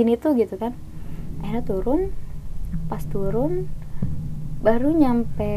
[0.00, 0.72] ini tuh gitu kan.
[1.44, 2.16] Akhirnya turun
[2.88, 3.68] pas turun
[4.64, 5.52] baru nyampe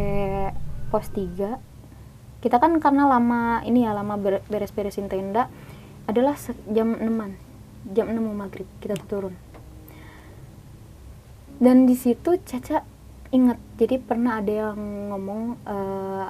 [0.92, 5.48] pos 3 kita kan karena lama ini ya lama ber- beres-beresin tenda
[6.12, 6.36] adalah
[6.68, 9.32] jam 6 jam 6 mau maghrib kita turun.
[11.58, 12.84] Dan di situ Caca
[13.32, 14.80] inget jadi pernah ada yang
[15.16, 16.28] ngomong eh,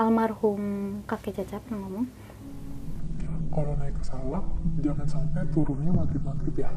[0.00, 0.62] almarhum
[1.04, 2.06] kakek Caca pernah ngomong
[3.50, 4.46] kalau naik ke sawah
[4.78, 6.70] jangan sampai turunnya maghrib maghrib ya.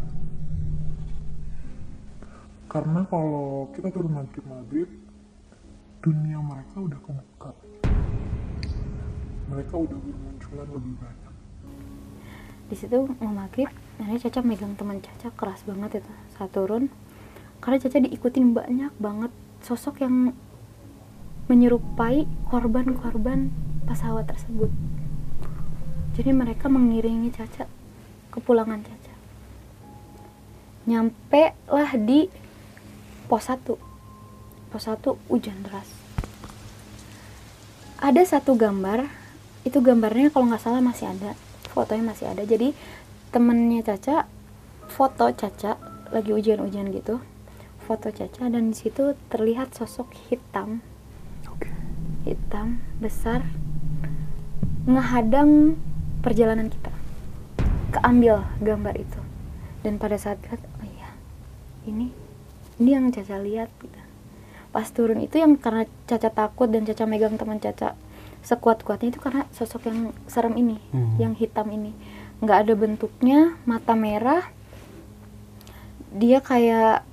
[2.66, 4.90] Karena kalau kita turun maghrib maghrib
[6.04, 7.52] dunia mereka udah kebuka.
[9.48, 11.34] Mereka udah bermunculan lebih banyak.
[12.68, 16.12] Di situ mau maghrib akhirnya Caca megang teman Caca keras banget itu.
[16.36, 16.92] Saat turun
[17.64, 19.32] karena Caca diikutin banyak banget
[19.64, 20.36] sosok yang
[21.48, 23.48] menyerupai korban-korban
[23.88, 24.76] pesawat tersebut.
[26.20, 27.64] Jadi mereka mengiringi Caca
[28.28, 29.16] ke pulangan Caca.
[30.84, 32.28] Nyampe lah di
[33.32, 33.93] pos 1
[34.74, 35.86] pos 1 hujan deras.
[38.02, 39.06] Ada satu gambar
[39.70, 41.38] itu gambarnya kalau nggak salah masih ada
[41.70, 42.42] fotonya masih ada.
[42.42, 42.74] Jadi
[43.30, 44.26] temennya Caca
[44.90, 45.78] foto Caca
[46.10, 47.22] lagi ujian-ujian gitu
[47.86, 50.82] foto Caca dan di situ terlihat sosok hitam.
[52.24, 53.44] Hitam besar
[54.90, 55.78] ngehadang
[56.26, 56.90] perjalanan kita.
[57.94, 59.20] Keambil gambar itu.
[59.84, 61.12] Dan pada saat lihat oh iya
[61.84, 62.16] ini
[62.80, 64.03] ini yang Caca lihat gitu
[64.74, 67.94] pas turun itu yang karena Caca takut dan Caca megang teman Caca.
[68.42, 71.16] Sekuat-kuatnya itu karena sosok yang serem ini Hmm.
[71.22, 71.94] yang hitam ini.
[72.42, 74.50] Nggak ada bentuknya mata merah.
[76.10, 77.06] Dia kayak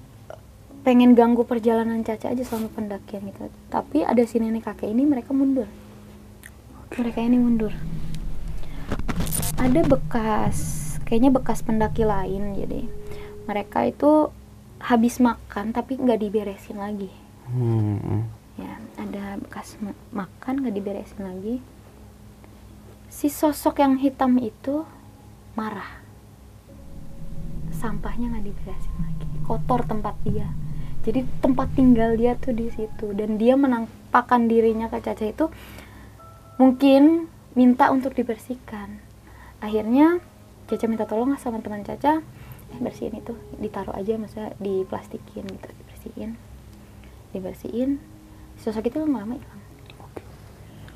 [0.81, 5.37] pengen ganggu perjalanan Caca aja selama pendakian gitu tapi ada si nenek kakek ini mereka
[5.37, 5.69] mundur.
[6.97, 7.77] Mereka ini mundur.
[9.61, 10.57] Ada bekas
[11.05, 12.89] kayaknya bekas pendaki lain jadi.
[13.45, 14.33] Mereka itu
[14.81, 17.20] habis makan tapi nggak diberesin lagi
[17.51, 18.31] Hmm.
[18.55, 21.59] ya ada bekas ma- makan nggak diberesin lagi.
[23.11, 24.87] Si sosok yang hitam itu
[25.59, 25.99] marah.
[27.75, 29.27] Sampahnya nggak diberesin lagi.
[29.43, 30.47] Kotor tempat dia.
[31.03, 33.11] Jadi tempat tinggal dia tuh di situ.
[33.19, 35.51] Dan dia menampakkan dirinya ke Caca itu
[36.61, 37.27] mungkin
[37.59, 39.03] minta untuk dibersihkan.
[39.59, 40.23] Akhirnya
[40.71, 42.23] Caca minta tolong sama teman Caca
[42.71, 43.35] eh bersihin itu.
[43.59, 46.39] Ditaruh aja maksudnya diplastikin gitu dibersihin
[47.33, 48.03] dibersihin.
[48.61, 49.63] Sosok itu lama-lama hilang.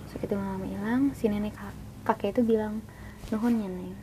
[0.07, 1.03] Sosok itu lama-lama hilang.
[1.16, 2.85] Si nenek kak- kakek itu bilang
[3.33, 3.97] nuhun ya neng.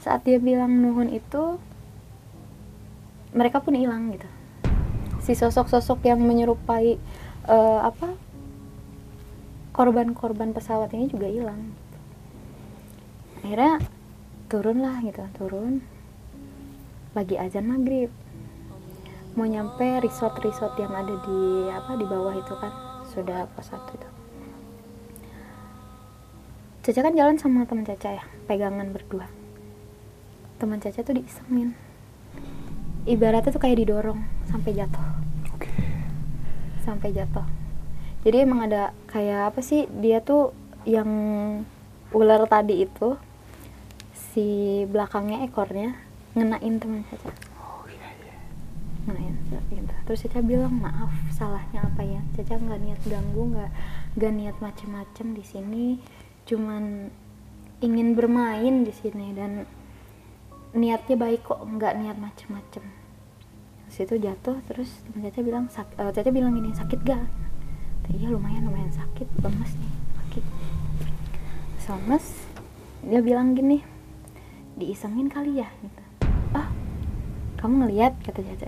[0.00, 1.60] Saat dia bilang nuhun itu
[3.34, 4.28] mereka pun hilang gitu.
[5.20, 6.96] Si sosok-sosok yang menyerupai
[7.48, 8.16] eh, apa
[9.74, 11.74] korban-korban pesawat ini juga hilang.
[13.42, 13.82] Akhirnya
[14.48, 15.84] turun lah gitu turun.
[17.12, 18.10] Lagi azan maghrib
[19.34, 22.70] mau nyampe resort-resort yang ada di apa di bawah itu kan?
[23.10, 24.08] Sudah pos satu itu.
[26.84, 29.26] Caca kan jalan sama teman Caca ya pegangan berdua.
[30.60, 31.74] Teman Caca tuh diisengin.
[33.04, 35.06] Ibaratnya tuh kayak didorong sampai jatuh.
[36.84, 37.44] Sampai jatuh.
[38.24, 40.52] Jadi emang ada kayak apa sih dia tuh
[40.84, 41.08] yang
[42.12, 43.16] ular tadi itu
[44.12, 45.96] si belakangnya ekornya
[46.36, 47.53] ngenain teman Caca.
[50.04, 52.20] Terus Caca bilang maaf salahnya apa ya?
[52.36, 53.70] Caca nggak niat ganggu nggak
[54.20, 55.86] nggak niat macem-macem di sini.
[56.44, 57.08] Cuman
[57.80, 59.64] ingin bermain di sini dan
[60.76, 62.84] niatnya baik kok nggak niat macem-macem.
[63.88, 67.24] Situ jatuh terus teman Caca bilang sak eh, Caca bilang gini sakit gak
[68.12, 69.94] iya lumayan lumayan sakit lemes nih
[71.84, 72.26] Terus lemes
[73.04, 73.84] dia bilang gini
[74.74, 75.68] diisengin kali ya?
[75.78, 76.02] Gitu.
[76.56, 76.68] Ah
[77.60, 78.18] kamu ngeliat?
[78.24, 78.66] Kata Caca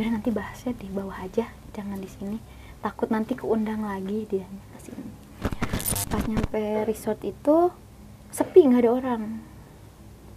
[0.00, 2.40] yaudah nanti bahasnya di bawah aja jangan di sini.
[2.80, 4.48] Takut nanti keundang lagi dia.
[4.48, 5.12] Ke sini
[6.08, 7.68] pas nyampe resort itu
[8.32, 9.22] sepi nggak ada orang.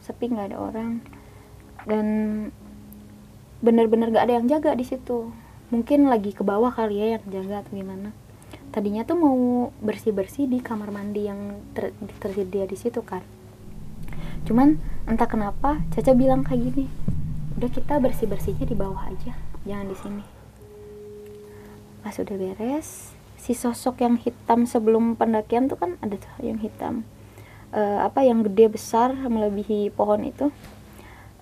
[0.04, 1.00] Sepi nggak ada orang.
[1.88, 2.08] Dan
[3.64, 5.32] bener-bener nggak ada yang jaga di situ.
[5.72, 8.12] Mungkin lagi ke bawah kali ya yang jaga atau gimana.
[8.76, 9.40] Tadinya tuh mau
[9.80, 13.24] bersih bersih di kamar mandi yang ter- tersedia di situ kan
[14.44, 14.76] cuman
[15.08, 16.86] entah kenapa Caca bilang kayak gini
[17.56, 20.24] udah kita bersih bersihnya di bawah aja jangan di sini.
[22.04, 27.04] Pas udah beres si sosok yang hitam sebelum pendakian tuh kan ada tuh yang hitam.
[27.76, 30.48] Eh, apa yang gede besar melebihi pohon itu.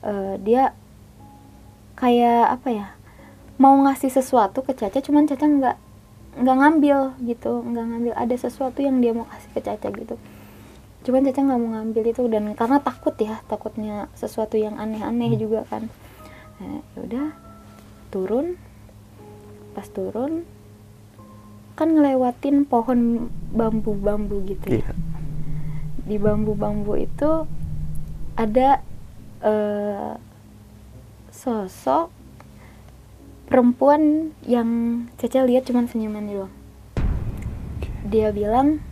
[0.02, 0.74] Eh, dia
[1.94, 2.88] kayak apa ya
[3.62, 5.78] mau ngasih sesuatu ke Caca cuman Caca nggak
[6.42, 7.62] nggak ngambil gitu.
[7.62, 8.14] Nggak ngambil.
[8.18, 10.16] Ada sesuatu yang dia mau kasih ke Caca gitu.
[11.06, 15.66] Cuman Caca nggak mau ngambil itu dan karena takut ya takutnya sesuatu yang aneh-aneh juga
[15.70, 15.86] kan.
[16.58, 17.51] Nah, yaudah
[18.12, 18.60] turun
[19.72, 20.44] pas turun
[21.80, 24.84] kan ngelewatin pohon bambu-bambu gitu ya.
[24.84, 24.94] Iya.
[26.02, 27.48] di bambu-bambu itu
[28.36, 28.84] ada
[29.40, 30.14] eh,
[31.32, 32.12] sosok
[33.48, 34.70] perempuan yang
[35.16, 36.54] Caca lihat cuman senyuman doang.
[38.12, 38.84] Dia bilang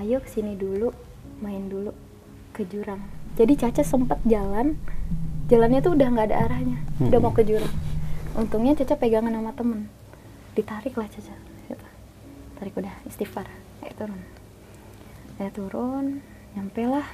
[0.00, 0.90] ayo ke sini dulu
[1.44, 1.92] main dulu
[2.56, 3.04] ke jurang.
[3.36, 4.80] Jadi Caca sempat jalan
[5.46, 7.70] jalannya tuh udah nggak ada arahnya udah mau ke jurang
[8.36, 9.88] untungnya Caca pegangan sama temen.
[10.52, 11.34] Ditarik lah Caca
[11.66, 11.86] gitu.
[12.60, 13.48] tarik udah istighfar.
[13.80, 14.20] Ayo turun.
[15.40, 16.20] Saya turun
[16.52, 17.08] nyampe lah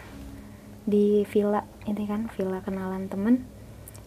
[0.83, 1.63] di villa.
[1.87, 3.47] Ini kan villa kenalan temen.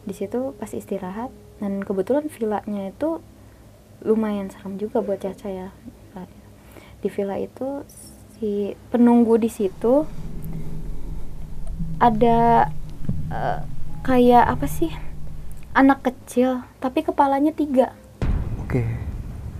[0.04, 1.32] Di situ pas istirahat
[1.64, 3.24] dan kebetulan villanya itu
[4.04, 5.70] lumayan serem juga buat Caca ya.
[7.00, 7.88] Di villa itu
[8.36, 10.04] si penunggu di situ
[11.96, 12.68] ada
[13.32, 13.60] eh,
[14.04, 14.92] kayak apa sih
[15.76, 17.92] anak kecil tapi kepalanya tiga.
[18.64, 18.82] Oke.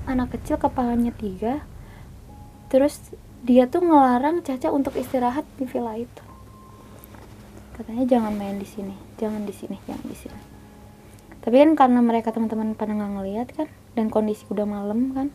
[0.06, 1.66] anak kecil kepalanya tiga
[2.72, 3.14] terus
[3.46, 6.24] dia tuh ngelarang Caca untuk istirahat di villa itu.
[7.76, 10.40] Katanya jangan main di sini jangan di sini jangan di sini.
[11.44, 15.28] Tapi kan karena mereka teman-teman pada nggak ngeliat kan dan kondisi udah malam kan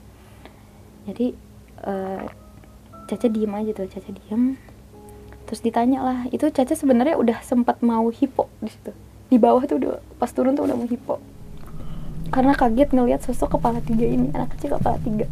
[1.05, 1.37] jadi
[1.85, 2.25] eh,
[3.05, 4.57] Caca diem aja tuh Caca diem.
[5.45, 9.79] Terus ditanya lah itu Caca sebenarnya udah sempat mau hipo di situ di bawah tuh
[9.79, 11.23] udah pas turun tuh udah mau hipo.
[12.35, 15.31] Karena kaget ngelihat sosok kepala tiga ini anak kecil kepala tiga.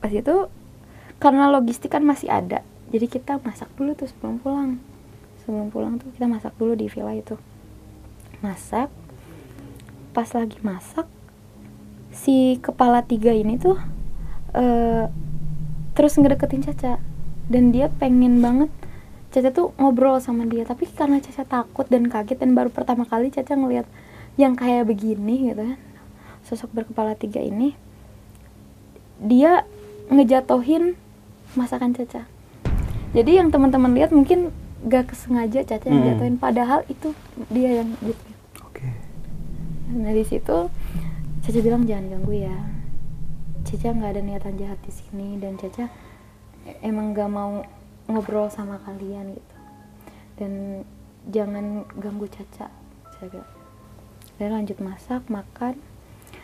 [0.00, 0.50] Pas itu
[1.22, 4.76] karena logistik kan masih ada jadi kita masak dulu tuh sebelum pulang.
[5.42, 7.40] Sebelum pulang tuh kita masak dulu di villa itu.
[8.44, 8.92] Masak
[10.12, 11.08] pas lagi masak
[12.12, 13.80] si kepala tiga ini tuh
[14.52, 15.08] eh,
[15.96, 17.00] terus ngedeketin Caca.
[17.48, 18.68] Dan dia pengen banget
[19.32, 23.32] Caca tuh ngobrol sama dia tapi karena Caca takut dan kaget dan baru pertama kali
[23.32, 23.88] Caca ngelihat
[24.36, 25.80] yang kayak begini gitu kan
[26.44, 27.72] sosok berkepala tiga ini
[29.16, 29.64] dia
[30.08, 30.94] ngejatohin
[31.54, 32.28] masakan Caca
[33.12, 36.08] jadi yang teman-teman lihat mungkin gak kesengaja Caca yang Hmm.
[36.12, 37.16] jatuhin padahal itu
[37.48, 38.24] dia yang gitu
[38.62, 38.88] Oke.
[39.92, 40.68] Nah di situ
[41.40, 42.56] Caca bilang jangan ganggu ya.
[43.62, 45.86] Caca nggak ada niatan jahat di sini dan Caca
[46.80, 47.62] emang nggak mau
[48.12, 49.56] ngobrol sama kalian gitu.
[50.36, 50.52] Dan
[51.32, 52.68] jangan ganggu Caca.
[53.16, 53.42] Saya.
[54.36, 55.80] Dan lanjut masak, makan.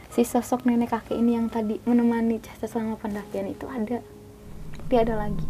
[0.08, 4.00] Si sosok nenek kakek ini yang tadi menemani Caca selama pendakian itu ada.
[4.88, 5.46] Dia ada lagi.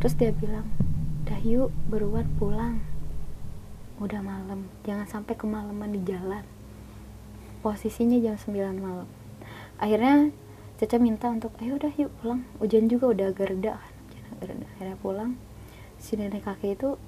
[0.00, 0.64] Terus dia bilang,
[1.26, 2.78] dah yuk beruan pulang
[3.96, 6.44] udah malam jangan sampai kemalaman di jalan
[7.64, 9.08] posisinya jam 9 malam
[9.82, 10.30] akhirnya
[10.76, 13.95] Caca minta untuk ayo udah yuk pulang hujan juga udah agak reda kan
[14.42, 15.34] akhirnya pulang.
[15.96, 17.00] Si nenek kakek itu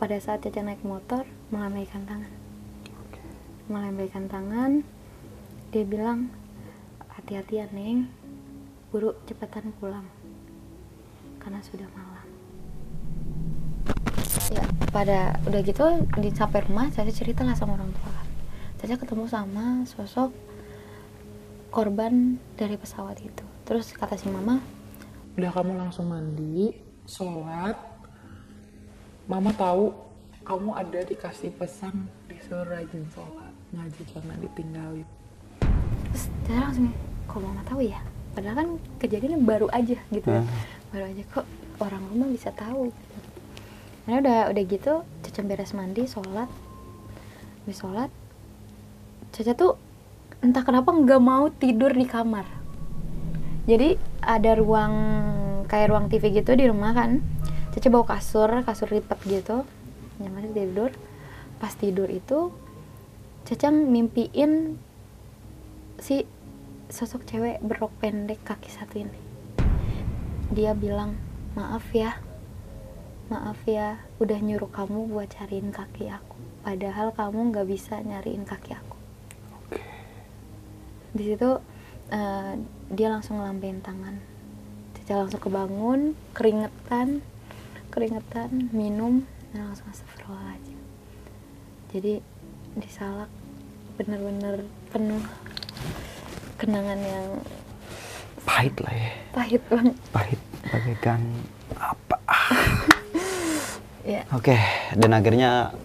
[0.00, 2.32] pada saat Caca naik motor melambaikan tangan.
[3.70, 4.82] Melambaikan tangan
[5.70, 6.32] dia bilang
[7.14, 8.10] hati-hati ya neng.
[8.90, 10.08] Buru cepetan pulang.
[11.38, 12.26] Karena sudah malam.
[14.50, 15.86] Ya pada udah gitu
[16.18, 18.18] di sampai rumah Caca cerita lah sama orang tua.
[18.82, 20.34] Caca ketemu sama sosok
[21.70, 23.46] korban dari pesawat itu.
[23.62, 24.58] Terus kata si mama
[25.40, 26.76] Udah kamu langsung mandi,
[27.08, 27.72] sholat.
[29.24, 29.88] Mama tahu
[30.44, 33.48] kamu ada dikasih pesan disuruh rajin sholat.
[33.72, 35.08] Ngaji jangan ditinggalin.
[36.10, 36.90] terus Caca langsung
[37.24, 38.02] kok mama tahu ya
[38.34, 40.46] padahal kan kejadiannya baru aja gitu ya Ah.
[40.90, 41.46] baru aja kok
[41.78, 42.90] orang rumah bisa tahu
[44.02, 46.50] karena udah udah gitu Caca beres mandi sholat
[47.62, 48.10] habis sholat
[49.30, 49.78] Caca tuh
[50.42, 52.42] entah kenapa nggak mau tidur di kamar
[53.68, 54.94] jadi ada ruang
[55.68, 57.20] kayak ruang TV gitu di rumah kan.
[57.70, 59.64] Caca bawa kasur kasur lipat gitu.
[60.20, 60.90] Nyaman tidur.
[61.60, 62.54] Pas tidur itu
[63.50, 64.78] Caca mimpiin
[65.98, 66.22] si
[66.86, 69.20] sosok cewek berok pendek kaki satu ini.
[70.52, 71.16] Dia bilang
[71.58, 72.20] maaf ya.
[73.26, 76.36] Maaf ya udah nyuruh kamu buat cariin kaki aku.
[76.62, 78.96] Padahal kamu nggak bisa nyariin kaki aku.
[81.16, 81.50] Di situ
[82.10, 82.52] eh,
[82.90, 84.18] dia langsung ngelampein tangan
[84.92, 86.00] Caca langsung kebangun
[86.30, 87.22] keringetan
[87.88, 90.78] keringetan minum dan langsung astagfirullahaladzim
[91.90, 92.22] jadi
[92.72, 93.30] disalak
[93.96, 95.22] bener-bener penuh
[96.56, 97.26] kenangan yang
[98.40, 99.10] Pahit lah ya.
[99.30, 101.20] pahit banget Pahit bagaikan
[101.76, 102.16] apa?
[104.10, 104.56] ya Oke,
[104.94, 105.76] dan akhirnya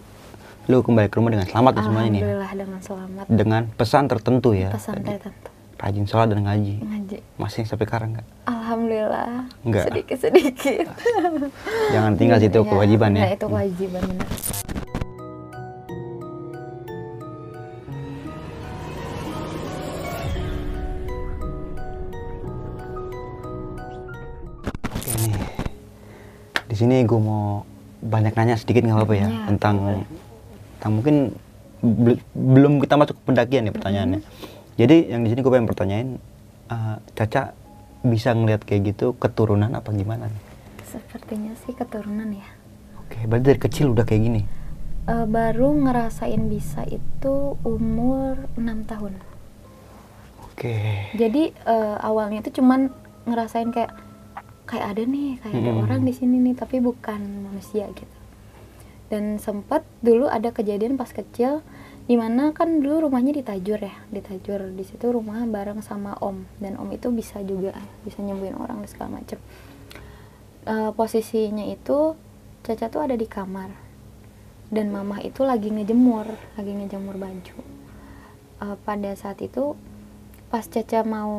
[0.66, 2.22] lu kembali ke rumah dengan selamat ya semuanya nih.
[2.22, 4.70] alhamdulillah dengan selamat Dengan pesan tertentu ya.
[4.72, 5.08] pesan tadi.
[5.14, 5.50] tertentu
[5.86, 6.82] Rajin sholat dan ngaji.
[6.82, 8.26] ngaji Masih sampai sekarang nggak?
[8.42, 9.86] alhamdulillah Enggak.
[9.86, 10.82] sedikit sedikit
[11.94, 13.30] Jangan tinggal situ kewajiban ya.
[13.30, 14.26] itu kewajiban benar
[24.86, 25.34] Oke nih.
[26.66, 27.62] Di sini gue mau
[28.02, 29.76] banyak nanya sedikit nggak apa-apa ya Iya, tentang
[30.76, 31.16] tentang mungkin
[31.80, 34.20] bel- belum kita masuk ke pendakian ya pertanyaannya.
[34.76, 36.08] Jadi yang di sini gue pengen pertanyain,
[36.68, 37.56] eh, Caca
[38.04, 40.30] bisa ngelihat kayak gitu keturunan apa gimana?
[40.86, 42.46] sepertinya sih keturunan ya
[43.02, 44.42] Oke, berarti dari kecil udah kayak gini.
[45.06, 49.14] Eh, baru ngerasain bisa itu umur 6 tahun
[50.50, 51.12] Oke.
[51.14, 52.88] jadi eh, awalnya itu cuman
[53.28, 53.92] ngerasain kayak
[54.64, 55.84] kayak ada nih kayak ada Mm-mm.
[55.84, 58.16] orang di sini nih tapi bukan manusia gitu
[59.06, 61.62] dan sempat dulu ada kejadian pas kecil
[62.06, 64.70] di mana kan dulu rumahnya di Tajur ya di Tajur.
[64.70, 66.46] Di situ rumah bareng sama om.
[66.62, 67.74] Dan om itu bisa juga
[68.06, 69.42] bisa nyembuhin orang dan segala macem.
[70.66, 72.14] Eh, posisinya itu
[72.62, 73.70] Caca tuh ada di kamar.
[74.70, 77.58] Dan mama itu lagi ngejemur lagi ngejemur baju.
[78.62, 79.74] Eh, pada saat itu
[80.46, 81.34] pas Caca mau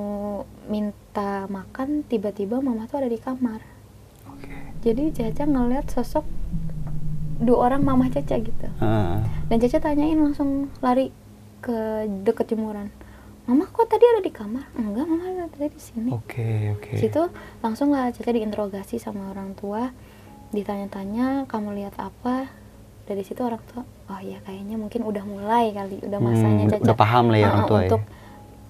[0.67, 3.63] minta makan tiba-tiba mama tuh ada di kamar.
[4.83, 6.27] Jadi Caca ngeliat sosok
[7.37, 9.15] dua orang mama Caca gitu Heeh.
[9.47, 11.13] dan Caca tanyain langsung lari
[11.59, 11.77] ke
[12.21, 12.89] deket jemuran
[13.43, 16.95] mama kok tadi ada di kamar enggak mama ada tadi di sini Oke, oke.
[16.95, 17.21] situ
[17.59, 19.89] langsung lah Caca diinterogasi sama orang tua
[20.51, 22.47] ditanya-tanya kamu lihat apa
[23.03, 26.71] dari situ orang tua oh ya kayaknya mungkin udah mulai kali udah Hmm, masanya udah-
[26.73, 27.85] Caca udah paham lah ya orang uh, tua ya.
[27.85, 28.01] untuk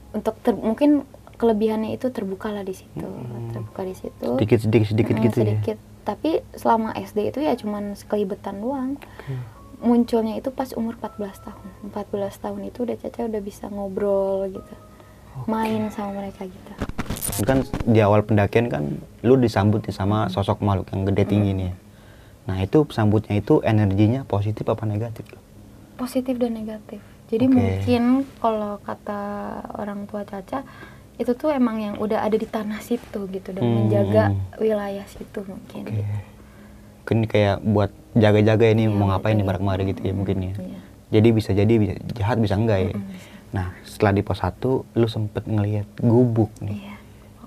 [0.10, 0.90] untuk ter- mungkin
[1.34, 3.50] kelebihannya itu terbuka lah di situ Hmm.
[3.52, 5.46] terbuka di situ Sedikit sedikit sedikit Mm, gitu ya.
[5.48, 5.78] sedikit
[6.08, 8.96] tapi selama SD itu ya cuman sekelibetan doang
[9.84, 14.74] munculnya itu pas umur 14 tahun 14 tahun itu udah Caca udah bisa ngobrol gitu
[15.52, 16.74] main sama mereka gitu
[17.44, 21.70] Kan di awal pendakian kan lu disambut nih sama sosok makhluk yang gede tinggi nih.
[21.70, 21.74] ya.
[22.48, 25.28] Nah, itu sambutnya itu energinya positif apa negatif?
[25.98, 27.58] positif dan negatif jadi Oke.
[27.58, 28.04] mungkin
[28.40, 29.22] kalau kata
[29.76, 30.64] orang tua Caca
[31.18, 33.76] itu tuh emang yang udah ada di tanah situ gitu dan Hmm.
[33.84, 34.24] menjaga
[34.56, 36.06] wilayah situ mungkin Oke.
[37.00, 39.48] Mungkin kayak buat jaga-jaga ini Iya, mau ngapain nih iya.
[39.48, 40.54] bareng kemari gitu ya mungkin ya.
[40.54, 40.80] Iya.
[41.10, 42.92] Jadi bisa jadi bisa jahat bisa enggak ya.
[42.92, 43.30] Mm-mm, bisa.
[43.48, 44.60] Nah, setelah di pos 1
[44.94, 46.84] lu sempet ngelihat gubuk nih.
[46.84, 46.96] iya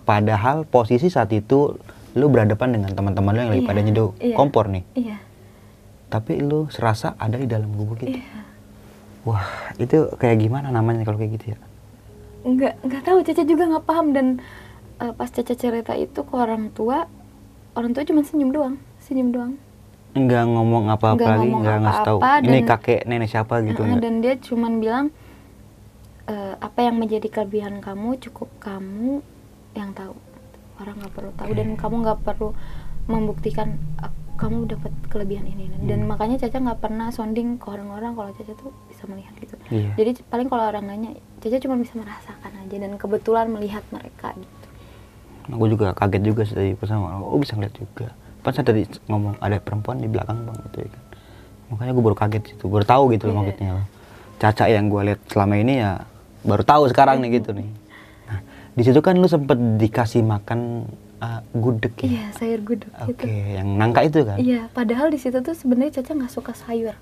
[0.02, 1.76] Padahal posisi saat itu
[2.10, 4.34] lu berhadapan dengan teman-teman lu yang lagi Iya, pada nyeduh iya.
[4.34, 4.82] kompor nih.
[4.96, 5.16] iya
[6.08, 8.16] Tapi lu serasa ada di dalam gubuk itu.
[9.22, 9.44] Wah,
[9.76, 11.58] itu kayak gimana namanya kalau kayak gitu ya?
[12.42, 13.18] Nggak nggak tahu.
[13.22, 14.06] Caca juga nggak paham.
[14.10, 14.26] Dan
[14.98, 17.06] eh, pas Caca cerita itu ke orang tua
[17.72, 18.74] orang tua cuma senyum doang.
[18.98, 19.52] Senyum doang.
[20.10, 22.18] Enggak ngomong apa-apa Nggak lagi, enggak ngasih tahu.
[22.18, 24.02] Ini dan- kakek nenek siapa gitu enggak?
[24.02, 25.04] dan dia cuman bilang
[26.26, 29.22] "Eh, apa yang menjadi kelebihan kamu cukup kamu
[29.72, 30.14] yang tahu.
[30.76, 32.48] Orang nggak perlu tahu dan kamu nggak perlu
[33.06, 34.10] membuktikan "Ah,
[34.40, 35.84] kamu dapat kelebihan ini Hmm.
[35.86, 39.92] dan makanya Caca nggak pernah sounding ke orang-orang kalau Caca tuh bisa melihat gitu Iya.
[39.94, 44.56] jadi paling kalau orang nanya Caca cuma bisa merasakan aja dan kebetulan melihat mereka gitu
[45.50, 47.18] Aku juga kaget juga sih tadi bersama.
[47.18, 48.14] Oh bisa ngeliat juga.
[48.38, 51.02] Pas saya tadi ngomong ada perempuan di belakang bang gitu ya kan.
[51.68, 53.40] Makanya gue baru kaget gitu, baru tahu gitu loh Iya.
[53.42, 53.70] maksudnya.
[54.38, 56.06] Caca yang gue lihat selama ini ya
[56.40, 57.66] baru tahu sekarang nih gitu nih.
[58.30, 58.38] Nah
[58.70, 60.86] di situ kan lu sempet dikasih makan
[61.20, 62.06] uh, gudeg ya.
[62.06, 64.36] iya sayur gudeg Oke, gitu yang nangka itu kan.
[64.36, 66.96] iya padahal di situ tuh sebenarnya Caca nggak suka sayur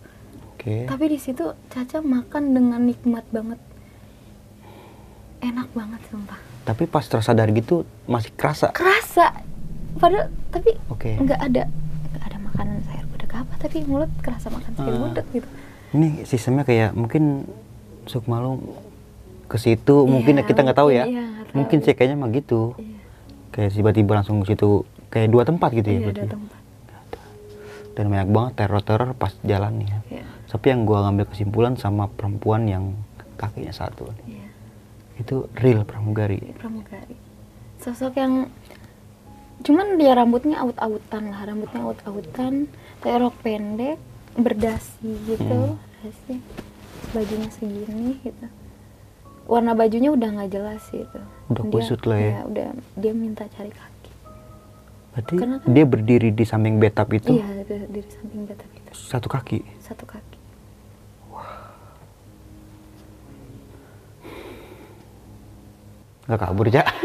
[0.52, 0.84] Oke.
[0.84, 3.58] tapi di situ Caca makan dengan nikmat banget
[5.40, 8.68] enak banget sumpah Tapi pas tersadar gitu masih kerasa.
[8.70, 9.32] kerasa
[9.96, 11.16] padahal tapi Oke.
[11.16, 11.64] nggak ada
[12.10, 15.00] nggak ada makanan sayur gudeg apa tapi mulut kerasa makan sayur Ah.
[15.04, 15.48] gudeg gitu
[15.88, 17.48] Ini sistemnya kayak mungkin
[18.04, 18.60] Sukma lu
[19.46, 21.04] ke situ mungkin Iya, kita nggak tahu ya.
[21.04, 21.54] mungkin, iya, tahu.
[21.54, 22.76] Mungkin sih kayaknya mah gitu.
[22.76, 22.97] iya
[23.59, 24.70] Kayak tiba-tiba langsung ke situ
[25.09, 26.22] kayak dua tempat gitu ya iya berarti.
[26.22, 26.59] ada tempat
[27.92, 29.98] Dan banyak banget teror-teror pas jalan nih ya.
[30.12, 32.94] iya Tapi yang gua ngambil kesimpulan sama perempuan yang
[33.34, 34.38] kakinya satu nih.
[34.38, 34.48] iya
[35.18, 36.38] Itu real pramugari.
[36.54, 37.18] pramugari
[37.78, 38.46] sosok yang
[39.61, 43.98] cuman dia rambutnya aut-autan lah rambutnya aut-autan kayak rok pendek
[44.34, 46.38] berdasi gitu Hmm.
[47.11, 48.46] bajunya segini gitu
[49.44, 51.18] warna bajunya udah nggak jelas gitu
[51.49, 52.32] Udah kusut lah ya.
[52.44, 54.11] udah dia minta cari kaki
[55.11, 58.90] Berarti Karena kan- dia berdiri di samping betap itu iya di, di samping betap itu
[58.92, 59.64] satu kaki.
[59.78, 60.36] satu kaki
[66.28, 66.86] Nggak kabur, Cak.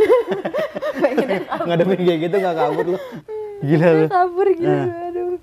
[1.68, 2.98] Ngadepin kayak gitu nggak kabur lu.
[3.68, 4.06] Gila lu.
[4.10, 5.08] kabur gitu Nah.
[5.08, 5.40] aduh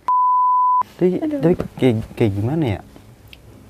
[0.96, 2.80] Tapi, tapi kayak, kayak gimana ya?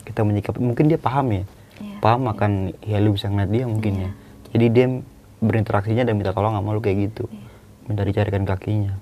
[0.02, 1.42] Kita menyikapi, mungkin dia paham ya.
[1.78, 2.52] Iya, paham akan
[2.82, 4.02] ya lu bisa ngeliat dia mungkin Iya.
[4.02, 4.10] ya.
[4.50, 4.86] Jadi dia
[5.40, 7.24] berinteraksinya dan minta tolong sama lu kayak gitu.
[7.26, 7.46] Iya.
[7.88, 8.94] Minta dicarikan kakinya.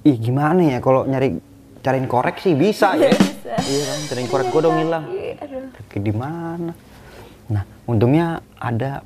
[0.00, 1.36] Ih gimana ya kalau nyari
[1.80, 3.12] cariin korek sih bisa ya.
[3.50, 5.04] Iya kan, cariin korek gua dong hilang.
[5.12, 5.34] Iya,
[5.76, 6.72] Kaki di mana?
[7.50, 9.02] Nah, untungnya ada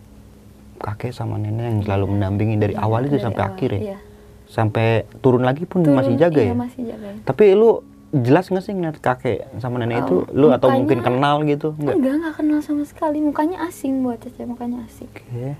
[0.78, 3.80] kakek sama nenek yang selalu mendampingi dari awal itu Dari sampai awal, akhir ya.
[3.80, 3.98] iya.
[4.44, 4.86] sampai
[5.24, 7.16] turun lagi pun Turun, masih jaga ya iya, masih jaga ya.
[7.24, 7.80] tapi lu
[8.14, 10.22] jelas nggak sih ngeliat kakek sama nenek itu?
[10.22, 11.74] Oh, lu atau mungkin kenal gitu?
[11.76, 13.18] Enggak enggak enggak kenal sama sekali.
[13.18, 15.10] Mukanya asing buat Caca mukanya asing.
[15.10, 15.58] Oke.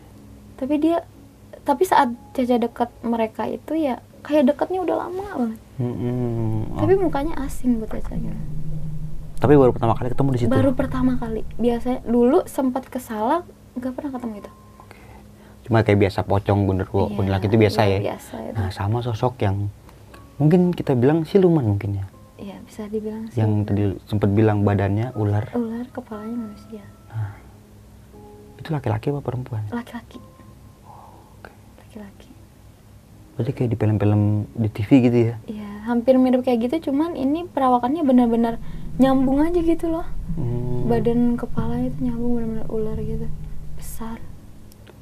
[0.55, 1.03] tapi dia
[1.63, 5.61] tapi saat Caca dekat mereka itu ya kayak dekatnya udah lama banget.
[5.77, 6.71] Mm-mm.
[6.71, 8.39] Oh, tapi mukanya asing buat Caca gitu.
[9.35, 10.49] tapi baru pertama kali ketemu di situ?
[10.49, 11.43] Baru pertama kali.
[11.57, 13.43] Biasanya dulu sempat ke Salak
[13.75, 14.53] nggak pernah ketemu itu
[15.65, 17.99] cuma kayak biasa pocong genderuwo Iya, kuntilanak itu biasa iya, ya?
[18.13, 18.55] biasa itu.
[18.55, 19.73] nah sama sosok yang
[20.37, 22.05] mungkin kita bilang siluman mungkin ya
[22.35, 23.39] Iya bisa dibilang sih.
[23.39, 25.55] yang tadi sempat bilang badannya ular.
[25.55, 26.85] Ular kepalanya manusia.
[28.59, 29.63] Itu laki-laki apa perempuan?
[29.71, 30.19] Laki-laki.
[31.79, 32.31] Laki-laki.
[33.39, 35.35] Berarti kayak di film-film di TV gitu ya?
[35.47, 38.57] Iya hampir mirip kayak gitu cuman ini perawakannya benar-benar
[38.97, 40.07] nyambung aja gitu loh.
[40.35, 40.91] Hmm.
[40.91, 43.27] badan kepalanya itu nyambung benar-benar ular gitu.
[43.79, 44.19] Besar.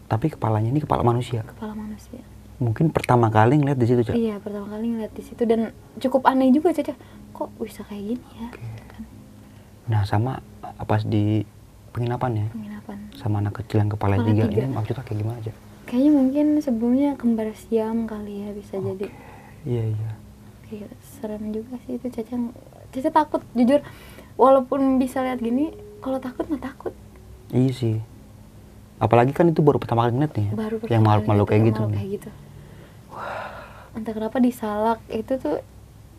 [0.06, 1.42] Tapi kepalanya ini kepala manusia?
[1.46, 2.20] Kepala manusia.
[2.62, 4.14] Mungkin pertama kali ngeliat di situ cak?
[4.14, 5.42] Iya pertama kali ngeliat di situ.
[5.42, 6.94] Dan cukup aneh juga caca
[7.42, 9.02] kok bisa kayak gini ya gitu kan.
[9.90, 10.32] Nah sama
[10.86, 11.42] pas di
[11.90, 12.46] penginapan ya?
[12.54, 12.96] Penginapan.
[13.18, 14.44] Sama anak kecil yang kepala Kepala tiga.
[14.46, 14.62] tiga.
[14.62, 15.52] ini maksudnya kayak gimana aja?
[15.82, 19.06] Kayaknya mungkin sebelumnya kembar siam kali ya bisa jadi.
[19.66, 20.10] Iya iya.
[20.70, 22.34] Kayak serem juga sih itu Caca
[22.94, 23.82] Caca takut jujur.
[24.38, 26.94] Walaupun bisa lihat gini kalau takut mah takut.
[27.52, 27.96] Iya sih.
[29.02, 31.62] Apalagi kan itu baru pertama kali ngeliat nih ya, baru yang pertama makhluk makhluk kayak
[31.74, 32.30] gitu kayak gitu.
[33.92, 35.58] Entah kenapa di salak itu tuh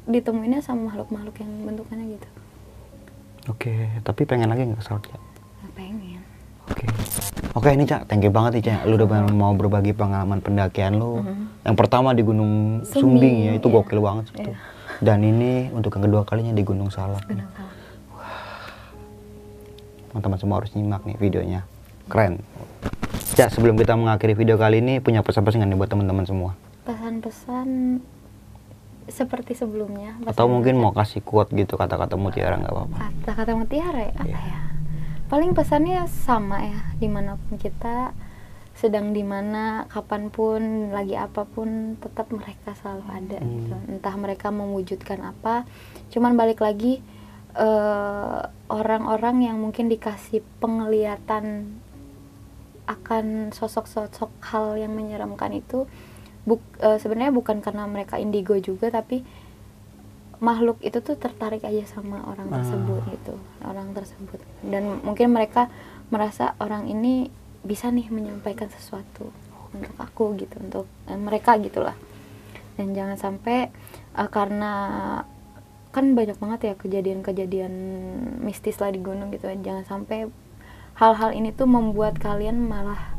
[0.10, 2.30] ditemuinnya sama makhluk-makhluk yang bentukannya gitu
[3.50, 3.74] oke
[4.04, 5.04] tapi pengen lagi nggak Cak?
[5.08, 6.22] Nggak pengen
[6.64, 6.88] Oke.
[7.60, 8.88] Oke ini Cak, thank you banget nih Cak.
[8.88, 11.20] Lu udah mau berbagi pengalaman pendakian lu.
[11.68, 13.76] Yang pertama di Gunung Sumbing, Sumbing, ya, itu iya.
[13.76, 14.52] gokil banget sih itu.
[14.56, 14.58] Iya.
[15.04, 17.28] Dan ini untuk yang kedua kalinya di Gunung Salak.
[17.28, 17.76] Gunung Salak
[20.16, 21.62] Teman-teman semua harus nyimak nih videonya.
[22.08, 22.40] Keren.
[23.36, 26.56] Cak, sebelum kita mengakhiri video kali ini punya pesan-pesan nggak nih buat teman-teman semua?
[26.84, 28.00] pesan-pesan
[29.06, 32.98] seperti sebelumnya Atau mungkin mau kasih quote gitu kata-kata mutiara nggak apa-apa.
[33.20, 34.40] kata-kata mutiara ya apa Iya.
[34.46, 34.62] ya
[35.26, 38.14] paling pesannya sama ya di mana pun kita
[38.74, 43.50] sedang di mana kapan pun lagi apa pun tetap mereka selalu ada Hmm.
[43.56, 45.66] gitu entah mereka mewujudkan apa
[46.10, 47.02] cuman balik lagi
[47.54, 51.78] eh, orang-orang yang mungkin dikasih penglihatan
[52.84, 55.88] akan sosok-sosok hal yang menyeramkan itu
[56.44, 59.24] buk, eh, sebenarnya bukan karena mereka indigo juga tapi
[60.44, 62.60] makhluk itu tuh tertarik aja sama orang Ah.
[62.60, 64.40] tersebut gitu orang tersebut.
[64.60, 65.72] Dan mungkin mereka
[66.12, 67.32] merasa orang ini
[67.64, 69.32] bisa nih menyampaikan sesuatu
[69.72, 71.96] untuk aku gitu untuk eh, mereka gitulah.
[72.76, 73.72] Dan jangan sampai
[74.20, 74.74] eh, karena
[75.94, 77.74] kan banyak banget ya kejadian-kejadian
[78.44, 79.48] mistis lah di gunung gitu.
[79.48, 80.28] Jangan sampai
[81.00, 83.13] hal-hal ini tuh membuat kalian malah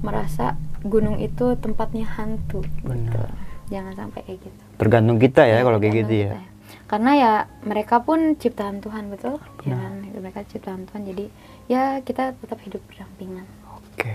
[0.00, 2.88] merasa gunung itu tempatnya hantu gitu.
[2.88, 3.28] Benar.
[3.66, 4.60] jangan sampai kayak gitu.
[4.76, 6.32] Tergantung kita ya Ya, kalau kayak gitu ya.
[6.32, 6.48] kita
[6.86, 9.38] karena ya mereka pun ciptaan Tuhan betul?
[9.38, 9.78] Ya Benar.
[9.78, 9.92] kan?
[10.04, 11.24] Itu mereka ciptaan Tuhan jadi
[11.66, 13.46] ya kita tetap hidup berdampingan.
[13.84, 14.10] Oke.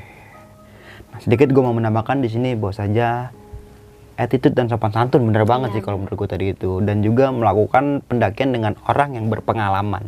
[1.08, 3.32] Nah, sedikit gue mau menambahkan di sini bahwa saja
[4.16, 6.80] attitude dan sopan santun bener banget Iya, sih kalau menurut gue tadi itu.
[6.80, 10.08] Dan juga melakukan pendakian dengan orang yang berpengalaman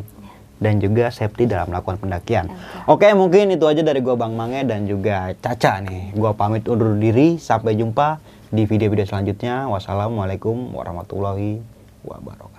[0.58, 2.50] dan juga safety dalam melakukan pendakian.
[2.90, 6.14] Oke, mungkin itu aja dari gua Bang Mange dan juga Caca nih.
[6.14, 8.18] Gua pamit undur diri, sampai jumpa
[8.50, 9.70] di video-video selanjutnya.
[9.70, 11.62] Wassalamualaikum warahmatullahi
[12.02, 12.57] wabarakatuh.